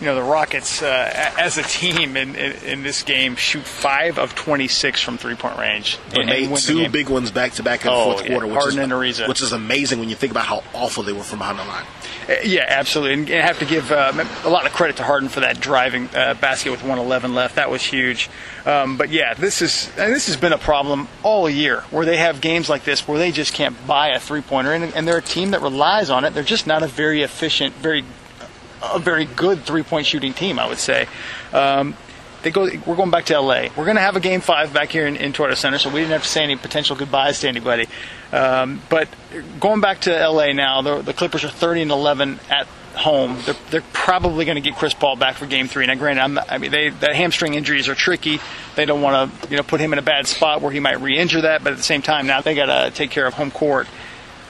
you 0.00 0.06
know 0.06 0.14
the 0.14 0.22
Rockets 0.22 0.80
uh, 0.80 1.32
as 1.38 1.58
a 1.58 1.62
team 1.62 2.16
in, 2.16 2.36
in, 2.36 2.52
in, 2.64 2.82
this 2.82 3.02
game 3.02 3.34
shoot 3.34 3.64
five 3.64 4.18
of 4.18 4.34
26 4.34 5.02
from 5.02 5.18
three 5.18 5.34
point 5.34 5.58
range. 5.58 5.98
They 6.10 6.20
and, 6.20 6.30
made 6.30 6.48
and 6.48 6.56
two 6.56 6.88
big 6.88 7.08
ones 7.08 7.30
back 7.32 7.52
to 7.52 7.62
back 7.62 7.84
in 7.84 7.90
oh, 7.90 7.98
the 7.98 8.04
fourth 8.04 8.22
yeah. 8.22 8.30
quarter, 8.30 8.46
which 8.46 8.66
is, 8.66 8.76
and 9.18 9.28
which 9.28 9.42
is 9.42 9.52
amazing 9.52 9.98
when 9.98 10.08
you 10.08 10.14
think 10.14 10.30
about 10.30 10.46
how 10.46 10.62
awful 10.72 11.02
they 11.02 11.12
were 11.12 11.24
from 11.24 11.40
behind 11.40 11.58
the 11.58 11.64
line. 11.64 11.84
Uh, 12.28 12.34
yeah, 12.44 12.64
absolutely, 12.68 13.14
and 13.14 13.42
I 13.42 13.46
have 13.46 13.58
to 13.58 13.64
give 13.64 13.90
uh, 13.90 14.12
a 14.44 14.48
lot 14.48 14.66
of 14.66 14.72
credit 14.72 14.96
to 14.98 15.02
Harden 15.02 15.28
for 15.28 15.40
that 15.40 15.60
driving 15.60 16.08
uh, 16.14 16.34
basket 16.34 16.70
with 16.70 16.80
111 16.80 17.34
left. 17.34 17.56
That 17.56 17.70
was 17.70 17.82
huge. 17.82 18.30
Um, 18.66 18.96
but 18.96 19.10
yeah, 19.10 19.34
this 19.34 19.62
is 19.62 19.90
this 19.96 20.28
has 20.28 20.36
been 20.36 20.52
a 20.52 20.58
problem 20.58 21.08
all 21.24 21.50
year 21.50 21.80
where 21.90 22.06
they 22.06 22.18
have 22.18 22.40
games 22.40 22.68
like 22.68 22.84
this 22.84 23.08
where 23.08 23.18
they 23.18 23.32
just 23.32 23.52
can't 23.52 23.74
buy 23.86 24.10
a 24.10 24.20
three 24.20 24.42
pointer, 24.42 24.72
and, 24.72 24.94
and 24.94 25.08
they're 25.08 25.18
a 25.18 25.22
team 25.22 25.50
that 25.50 25.62
relies 25.62 26.08
on 26.08 26.24
it. 26.24 26.34
They're 26.34 26.44
just 26.44 26.68
not 26.68 26.84
a 26.84 26.86
very 26.86 27.22
efficient, 27.22 27.74
very 27.76 28.04
a 28.82 28.98
very 28.98 29.24
good 29.24 29.60
three 29.64 29.82
point 29.82 30.06
shooting 30.06 30.32
team, 30.32 30.58
I 30.58 30.68
would 30.68 30.78
say. 30.78 31.06
Um, 31.52 31.96
they 32.42 32.50
go. 32.50 32.68
We're 32.86 32.96
going 32.96 33.10
back 33.10 33.26
to 33.26 33.40
LA. 33.40 33.68
We're 33.76 33.84
going 33.84 33.96
to 33.96 34.02
have 34.02 34.16
a 34.16 34.20
game 34.20 34.40
five 34.40 34.72
back 34.72 34.90
here 34.90 35.06
in, 35.06 35.16
in 35.16 35.32
Toyota 35.32 35.56
Center, 35.56 35.78
so 35.78 35.90
we 35.90 36.00
didn't 36.00 36.12
have 36.12 36.22
to 36.22 36.28
say 36.28 36.44
any 36.44 36.56
potential 36.56 36.94
goodbyes 36.94 37.40
to 37.40 37.48
anybody. 37.48 37.88
Um, 38.32 38.80
but 38.88 39.08
going 39.58 39.80
back 39.80 40.02
to 40.02 40.28
LA 40.28 40.52
now, 40.52 40.82
the, 40.82 41.02
the, 41.02 41.12
Clippers 41.12 41.44
are 41.44 41.48
30 41.48 41.82
and 41.82 41.90
11 41.90 42.38
at 42.50 42.66
home. 42.94 43.38
They're, 43.44 43.56
they're 43.70 43.84
probably 43.92 44.44
going 44.44 44.56
to 44.56 44.60
get 44.60 44.76
Chris 44.76 44.94
Paul 44.94 45.16
back 45.16 45.36
for 45.36 45.46
Game 45.46 45.66
Three. 45.66 45.86
Now, 45.86 45.94
granted, 45.94 46.34
not, 46.34 46.52
i 46.52 46.58
mean, 46.58 46.70
they, 46.70 46.90
the 46.90 47.12
hamstring 47.12 47.54
injuries 47.54 47.88
are 47.88 47.94
tricky. 47.94 48.38
They 48.76 48.84
don't 48.84 49.02
want 49.02 49.42
to, 49.42 49.50
you 49.50 49.56
know, 49.56 49.62
put 49.62 49.80
him 49.80 49.92
in 49.92 49.98
a 49.98 50.02
bad 50.02 50.26
spot 50.26 50.62
where 50.62 50.70
he 50.70 50.78
might 50.78 51.00
re-injure 51.00 51.42
that. 51.42 51.64
But 51.64 51.72
at 51.72 51.76
the 51.76 51.84
same 51.84 52.02
time, 52.02 52.26
now 52.26 52.40
they 52.40 52.54
got 52.54 52.66
to 52.66 52.94
take 52.94 53.10
care 53.10 53.26
of 53.26 53.34
home 53.34 53.50
court. 53.50 53.88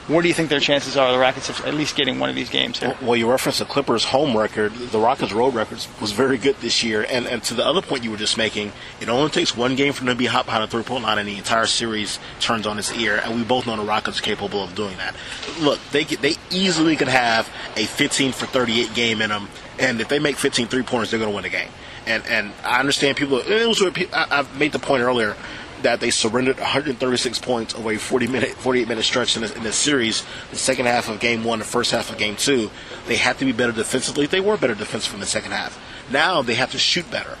What 0.09 0.23
do 0.23 0.27
you 0.27 0.33
think 0.33 0.49
their 0.49 0.59
chances 0.59 0.97
are, 0.97 1.11
the 1.11 1.19
Rockets, 1.19 1.49
of 1.49 1.63
at 1.67 1.75
least 1.75 1.95
getting 1.95 2.17
one 2.19 2.31
of 2.31 2.35
these 2.35 2.49
games 2.49 2.79
here? 2.79 2.97
Well, 2.99 3.15
you 3.15 3.29
referenced 3.29 3.59
the 3.59 3.65
Clippers' 3.65 4.03
home 4.03 4.35
record. 4.35 4.73
The 4.73 4.97
Rockets' 4.97 5.33
road 5.33 5.53
record 5.53 5.85
was 6.01 6.13
very 6.13 6.39
good 6.39 6.55
this 6.61 6.83
year. 6.83 7.05
And, 7.07 7.27
and 7.27 7.43
to 7.43 7.53
the 7.53 7.63
other 7.63 7.83
point 7.83 8.03
you 8.03 8.09
were 8.09 8.17
just 8.17 8.35
making, 8.35 8.71
it 8.99 9.07
only 9.07 9.29
takes 9.29 9.55
one 9.55 9.75
game 9.75 9.93
for 9.93 10.03
them 10.03 10.15
to 10.15 10.17
be 10.17 10.25
hot 10.25 10.45
behind 10.45 10.63
a 10.63 10.67
three 10.67 10.81
point 10.81 11.03
line, 11.03 11.19
and 11.19 11.27
the 11.27 11.37
entire 11.37 11.67
series 11.67 12.17
turns 12.39 12.65
on 12.65 12.79
its 12.79 12.91
ear. 12.97 13.21
And 13.23 13.35
we 13.35 13.43
both 13.43 13.67
know 13.67 13.77
the 13.77 13.83
Rockets 13.83 14.19
are 14.19 14.23
capable 14.23 14.63
of 14.63 14.73
doing 14.73 14.97
that. 14.97 15.13
Look, 15.59 15.79
they 15.91 16.05
they 16.05 16.37
easily 16.49 16.95
could 16.95 17.07
have 17.07 17.47
a 17.77 17.85
15 17.85 18.31
for 18.31 18.47
38 18.47 18.95
game 18.95 19.21
in 19.21 19.29
them, 19.29 19.47
and 19.77 20.01
if 20.01 20.09
they 20.09 20.17
make 20.17 20.37
15 20.37 20.69
three 20.69 20.81
pointers, 20.81 21.11
they're 21.11 21.19
going 21.19 21.29
to 21.29 21.35
win 21.35 21.43
the 21.43 21.49
game. 21.49 21.69
And 22.07 22.25
and 22.25 22.51
I 22.63 22.79
understand 22.79 23.15
people. 23.15 23.43
It 23.45 23.67
was 23.67 23.79
I've 24.11 24.57
made 24.57 24.71
the 24.71 24.79
point 24.79 25.03
earlier 25.03 25.35
that 25.83 25.99
they 25.99 26.11
surrendered 26.11 26.57
136 26.57 27.39
points 27.39 27.75
over 27.75 27.91
a 27.91 27.97
40 27.97 28.27
minute, 28.27 28.51
48 28.51 28.87
minute 28.87 29.03
stretch 29.03 29.35
in 29.35 29.41
this, 29.41 29.55
in 29.55 29.63
this, 29.63 29.75
series. 29.75 30.25
The 30.51 30.57
second 30.57 30.87
half 30.87 31.09
of 31.09 31.19
game 31.19 31.43
one, 31.43 31.59
the 31.59 31.65
first 31.65 31.91
half 31.91 32.11
of 32.11 32.17
game 32.17 32.35
two, 32.35 32.69
they 33.07 33.15
had 33.15 33.37
to 33.39 33.45
be 33.45 33.51
better 33.51 33.71
defensively. 33.71 34.25
They 34.25 34.41
were 34.41 34.57
better 34.57 34.75
defensively 34.75 35.17
in 35.17 35.21
the 35.21 35.27
second 35.27 35.51
half. 35.51 35.79
Now 36.11 36.41
they 36.41 36.55
have 36.55 36.71
to 36.71 36.79
shoot 36.79 37.09
better. 37.09 37.37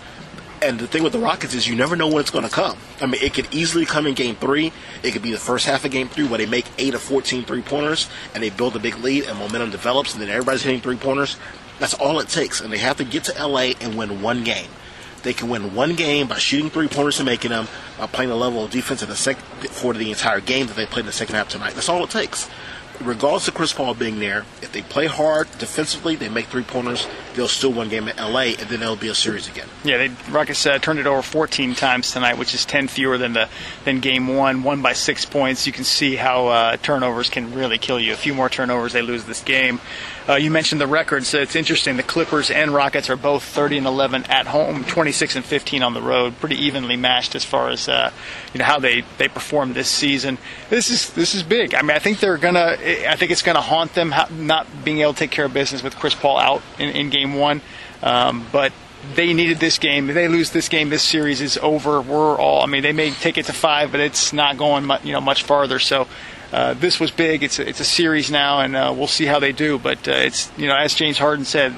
And 0.61 0.77
the 0.77 0.87
thing 0.87 1.03
with 1.03 1.13
the 1.13 1.19
Rockets 1.19 1.53
is 1.53 1.67
you 1.67 1.75
never 1.75 1.95
know 1.95 2.07
when 2.07 2.19
it's 2.19 2.31
going 2.31 2.43
to 2.43 2.51
come. 2.51 2.77
I 2.99 3.05
mean, 3.05 3.21
it 3.21 3.33
could 3.33 3.47
easily 3.53 3.85
come 3.85 4.05
in 4.07 4.13
game 4.13 4.35
three. 4.35 4.73
It 5.03 5.11
could 5.11 5.21
be 5.21 5.31
the 5.31 5.37
first 5.37 5.65
half 5.65 5.85
of 5.85 5.91
game 5.91 6.09
three 6.09 6.27
where 6.27 6.37
they 6.37 6.45
make 6.45 6.65
8 6.77 6.95
of 6.95 7.01
14 7.01 7.45
three 7.45 7.61
pointers 7.61 8.09
and 8.33 8.43
they 8.43 8.49
build 8.49 8.75
a 8.75 8.79
big 8.79 8.97
lead 8.97 9.23
and 9.23 9.37
momentum 9.37 9.71
develops 9.71 10.13
and 10.13 10.21
then 10.21 10.29
everybody's 10.29 10.63
hitting 10.63 10.81
three 10.81 10.97
pointers. 10.97 11.37
That's 11.79 11.93
all 11.93 12.19
it 12.19 12.27
takes. 12.27 12.59
And 12.59 12.73
they 12.73 12.77
have 12.77 12.97
to 12.97 13.05
get 13.05 13.23
to 13.25 13.47
LA 13.47 13.71
and 13.79 13.97
win 13.97 14.21
one 14.21 14.43
game. 14.43 14.69
They 15.19 15.33
can 15.33 15.49
win 15.49 15.75
one 15.75 15.95
game 15.95 16.27
by 16.27 16.37
shooting 16.37 16.69
three 16.69 16.87
pointers 16.87 17.19
and 17.19 17.25
making 17.25 17.51
them, 17.51 17.67
by 17.97 18.07
playing 18.07 18.31
a 18.31 18.35
level 18.35 18.63
of 18.63 18.71
defense 18.71 19.03
in 19.03 19.09
the 19.09 19.15
sec- 19.15 19.37
for 19.37 19.93
the 19.93 20.09
entire 20.09 20.39
game 20.39 20.67
that 20.67 20.75
they 20.75 20.85
played 20.85 21.01
in 21.01 21.05
the 21.07 21.11
second 21.11 21.35
half 21.35 21.49
tonight. 21.49 21.73
That's 21.73 21.89
all 21.89 22.03
it 22.03 22.09
takes 22.09 22.49
regardless 23.01 23.47
of 23.47 23.53
Chris 23.53 23.73
Paul 23.73 23.93
being 23.93 24.19
there, 24.19 24.45
if 24.61 24.71
they 24.71 24.81
play 24.81 25.07
hard 25.07 25.47
defensively, 25.57 26.15
they 26.15 26.29
make 26.29 26.45
three 26.47 26.63
pointers, 26.63 27.07
they'll 27.33 27.47
still 27.47 27.71
win 27.71 27.89
game 27.89 28.07
in 28.07 28.17
LA, 28.17 28.53
and 28.59 28.69
then 28.69 28.81
it'll 28.81 28.95
be 28.95 29.07
a 29.07 29.15
series 29.15 29.47
again. 29.47 29.67
Yeah, 29.83 29.97
they 29.97 30.31
Rockets 30.31 30.65
uh, 30.65 30.79
turned 30.79 30.99
it 30.99 31.07
over 31.07 31.21
14 31.21 31.75
times 31.75 32.11
tonight, 32.11 32.37
which 32.37 32.53
is 32.53 32.65
10 32.65 32.87
fewer 32.87 33.17
than 33.17 33.33
the 33.33 33.49
than 33.85 33.99
game 33.99 34.27
one. 34.27 34.63
Won 34.63 34.81
by 34.81 34.93
six 34.93 35.25
points. 35.25 35.65
You 35.65 35.73
can 35.73 35.83
see 35.83 36.15
how 36.15 36.47
uh, 36.47 36.77
turnovers 36.77 37.29
can 37.29 37.53
really 37.53 37.77
kill 37.77 37.99
you. 37.99 38.13
A 38.13 38.17
few 38.17 38.33
more 38.33 38.49
turnovers, 38.49 38.93
they 38.93 39.01
lose 39.01 39.25
this 39.25 39.43
game. 39.43 39.79
Uh, 40.29 40.35
you 40.35 40.51
mentioned 40.51 40.79
the 40.79 40.85
records. 40.85 41.33
it's 41.33 41.55
interesting. 41.55 41.97
The 41.97 42.03
Clippers 42.03 42.51
and 42.51 42.71
Rockets 42.71 43.09
are 43.09 43.15
both 43.15 43.43
30 43.43 43.79
and 43.79 43.87
11 43.87 44.25
at 44.25 44.45
home, 44.45 44.83
26 44.83 45.37
and 45.37 45.43
15 45.43 45.81
on 45.81 45.95
the 45.95 46.03
road. 46.03 46.39
Pretty 46.39 46.57
evenly 46.57 46.97
matched 46.97 47.33
as 47.33 47.43
far 47.43 47.69
as 47.69 47.89
uh, 47.89 48.11
you 48.53 48.59
know 48.59 48.65
how 48.65 48.77
they 48.77 49.03
they 49.17 49.27
perform 49.27 49.73
this 49.73 49.87
season. 49.87 50.37
This 50.69 50.91
is 50.91 51.09
this 51.13 51.33
is 51.33 51.41
big. 51.41 51.73
I 51.73 51.81
mean, 51.81 51.91
I 51.91 51.99
think 51.99 52.19
they're 52.19 52.37
gonna. 52.37 52.77
I 52.79 53.15
think 53.15 53.31
it's 53.31 53.41
gonna 53.41 53.59
haunt 53.59 53.95
them 53.95 54.13
not 54.37 54.67
being 54.85 54.99
able 54.99 55.13
to 55.13 55.19
take 55.19 55.31
care 55.31 55.45
of 55.45 55.53
business 55.53 55.81
with 55.81 55.95
Chris 55.95 56.13
Paul 56.13 56.37
out 56.37 56.61
in, 56.77 56.89
in 56.89 57.09
Game 57.09 57.33
One. 57.33 57.61
Um, 58.03 58.45
but 58.51 58.71
they 59.15 59.33
needed 59.33 59.57
this 59.57 59.79
game. 59.79 60.09
If 60.09 60.15
they 60.15 60.27
lose 60.27 60.51
this 60.51 60.69
game, 60.69 60.89
this 60.89 61.01
series 61.01 61.41
is 61.41 61.57
over. 61.57 62.01
We're 62.01 62.37
all. 62.37 62.61
I 62.61 62.67
mean, 62.67 62.83
they 62.83 62.93
may 62.93 63.09
take 63.09 63.39
it 63.39 63.47
to 63.47 63.53
five, 63.53 63.91
but 63.91 63.99
it's 63.99 64.31
not 64.31 64.57
going 64.57 64.85
much, 64.85 65.03
you 65.03 65.13
know 65.13 65.21
much 65.21 65.41
farther. 65.41 65.79
So 65.79 66.07
uh, 66.51 66.73
this 66.73 66.99
was 66.99 67.11
big. 67.11 67.43
It's 67.43 67.59
a, 67.59 67.67
it's 67.67 67.79
a 67.79 67.85
series 67.85 68.31
now, 68.31 68.59
and 68.59 68.75
uh, 68.75 68.93
we'll 68.95 69.07
see 69.07 69.25
how 69.25 69.39
they 69.39 69.51
do. 69.51 69.77
But 69.77 70.07
uh, 70.07 70.11
it's 70.11 70.51
you 70.57 70.67
know 70.67 70.75
as 70.75 70.93
James 70.93 71.17
Harden 71.17 71.45
said, 71.45 71.75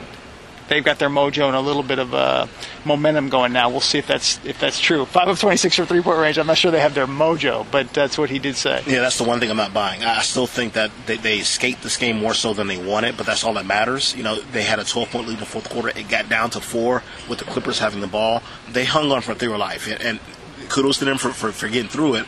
they've 0.72 0.84
got 0.84 1.00
their 1.00 1.10
mojo 1.10 1.48
and 1.48 1.56
a 1.56 1.60
little 1.60 1.84
bit 1.84 2.00
of 2.00 2.14
uh, 2.14 2.48
momentum 2.86 3.28
going 3.28 3.52
now. 3.52 3.70
We'll 3.70 3.82
see 3.82 3.98
if 3.98 4.08
that's 4.08 4.44
if 4.46 4.60
that's 4.60 4.80
true. 4.80 5.06
Five 5.06 5.28
of 5.28 5.40
26 5.40 5.76
from 5.76 5.86
three 5.86 6.02
point 6.02 6.20
range. 6.20 6.38
I'm 6.38 6.48
not 6.48 6.58
sure 6.58 6.72
they 6.72 6.80
have 6.80 6.96
their 6.96 7.08
mojo, 7.08 7.68
but 7.70 7.94
that's 7.94 8.18
what 8.18 8.30
he 8.30 8.40
did 8.40 8.56
say. 8.56 8.82
Yeah, 8.88 9.02
that's 9.02 9.18
the 9.18 9.26
one 9.26 9.42
thing 9.42 9.52
I'm 9.52 9.58
not 9.58 9.74
buying. 9.74 10.04
I 10.04 10.22
still 10.22 10.48
think 10.48 10.74
that 10.74 10.90
they, 11.06 11.18
they 11.18 11.40
escaped 11.40 11.84
this 11.84 11.98
game 11.98 12.18
more 12.18 12.34
so 12.34 12.54
than 12.54 12.68
they 12.68 12.78
won 12.78 13.04
it, 13.04 13.18
but 13.18 13.26
that's 13.26 13.44
all 13.44 13.54
that 13.56 13.66
matters. 13.66 14.16
You 14.16 14.24
know, 14.24 14.40
they 14.40 14.64
had 14.64 14.80
a 14.80 14.86
12 14.86 15.10
point 15.12 15.28
lead 15.28 15.34
in 15.34 15.40
the 15.42 15.46
fourth 15.46 15.70
quarter. 15.70 15.90
It 15.90 16.08
got 16.08 16.30
down 16.30 16.50
to 16.52 16.62
four 16.62 17.04
with 17.28 17.40
the 17.40 17.46
Clippers 17.46 17.80
having 17.80 18.00
the 18.00 18.08
ball. 18.08 18.42
They 18.72 18.86
hung 18.86 19.12
on 19.12 19.22
for 19.22 19.34
their 19.34 19.58
life, 19.58 19.90
and 20.02 20.20
kudos 20.70 21.00
to 21.00 21.06
them 21.06 21.18
for, 21.18 21.34
for, 21.34 21.52
for 21.52 21.68
getting 21.68 21.90
through 21.90 22.16
it 22.16 22.26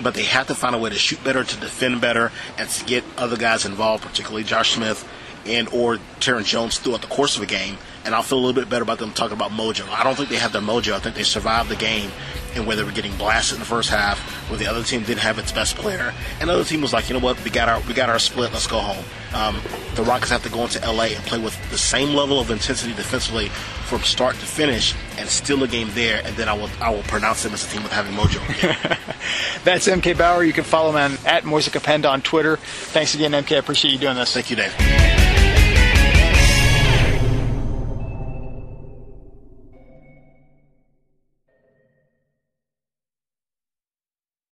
but 0.00 0.14
they 0.14 0.24
have 0.24 0.46
to 0.48 0.54
find 0.54 0.74
a 0.74 0.78
way 0.78 0.90
to 0.90 0.96
shoot 0.96 1.22
better, 1.24 1.44
to 1.44 1.56
defend 1.60 2.00
better, 2.00 2.32
and 2.58 2.68
to 2.68 2.84
get 2.84 3.04
other 3.16 3.36
guys 3.36 3.64
involved, 3.64 4.04
particularly 4.04 4.44
Josh 4.44 4.74
Smith 4.74 5.06
and 5.46 5.68
or 5.68 5.98
Terrence 6.20 6.48
Jones 6.48 6.78
throughout 6.78 7.02
the 7.02 7.08
course 7.08 7.36
of 7.36 7.42
a 7.42 7.46
game. 7.46 7.78
And 8.04 8.14
I'll 8.14 8.22
feel 8.22 8.38
a 8.38 8.40
little 8.44 8.60
bit 8.60 8.68
better 8.68 8.82
about 8.82 8.98
them 8.98 9.12
talking 9.12 9.36
about 9.36 9.50
mojo. 9.50 9.88
I 9.88 10.04
don't 10.04 10.14
think 10.16 10.28
they 10.28 10.36
have 10.36 10.52
their 10.52 10.62
mojo. 10.62 10.92
I 10.92 10.98
think 10.98 11.16
they 11.16 11.22
survived 11.22 11.68
the 11.68 11.76
game 11.76 12.10
and 12.56 12.66
where 12.66 12.76
they 12.76 12.82
were 12.82 12.92
getting 12.92 13.14
blasted 13.16 13.56
in 13.56 13.60
the 13.60 13.66
first 13.66 13.90
half, 13.90 14.18
where 14.50 14.58
the 14.58 14.66
other 14.66 14.82
team 14.82 15.02
didn't 15.02 15.20
have 15.20 15.38
its 15.38 15.52
best 15.52 15.76
player, 15.76 16.12
and 16.40 16.48
the 16.48 16.54
other 16.54 16.64
team 16.64 16.80
was 16.80 16.92
like, 16.92 17.08
you 17.08 17.14
know 17.14 17.24
what, 17.24 17.42
we 17.44 17.50
got 17.50 17.68
our 17.68 17.80
we 17.82 17.94
got 17.94 18.08
our 18.08 18.18
split, 18.18 18.52
let's 18.52 18.66
go 18.66 18.78
home. 18.78 19.04
Um, 19.34 19.60
the 19.94 20.02
Rockets 20.02 20.30
have 20.30 20.42
to 20.44 20.48
go 20.48 20.62
into 20.62 20.80
LA 20.80 21.04
and 21.04 21.24
play 21.24 21.38
with 21.38 21.56
the 21.70 21.78
same 21.78 22.14
level 22.14 22.40
of 22.40 22.50
intensity 22.50 22.94
defensively 22.94 23.48
from 23.48 24.00
start 24.00 24.34
to 24.36 24.46
finish, 24.46 24.94
and 25.18 25.28
steal 25.28 25.62
a 25.62 25.68
game 25.68 25.88
there, 25.94 26.22
and 26.24 26.34
then 26.36 26.48
I 26.48 26.54
will 26.54 26.70
I 26.80 26.90
will 26.90 27.02
pronounce 27.04 27.42
them 27.42 27.52
as 27.52 27.64
a 27.64 27.68
team 27.68 27.82
with 27.82 27.92
having 27.92 28.14
mojo. 28.14 28.40
That's 29.64 29.86
MK 29.86 30.18
Bauer. 30.18 30.44
You 30.44 30.52
can 30.52 30.64
follow 30.64 30.92
him 30.92 31.18
at 31.24 31.44
Moisica 31.44 31.82
Penda 31.82 32.08
on 32.08 32.22
Twitter. 32.22 32.56
Thanks 32.56 33.14
again, 33.14 33.32
MK. 33.32 33.56
I 33.56 33.58
appreciate 33.58 33.92
you 33.92 33.98
doing 33.98 34.16
this. 34.16 34.32
Thank 34.32 34.50
you, 34.50 34.56
Dave. 34.56 35.25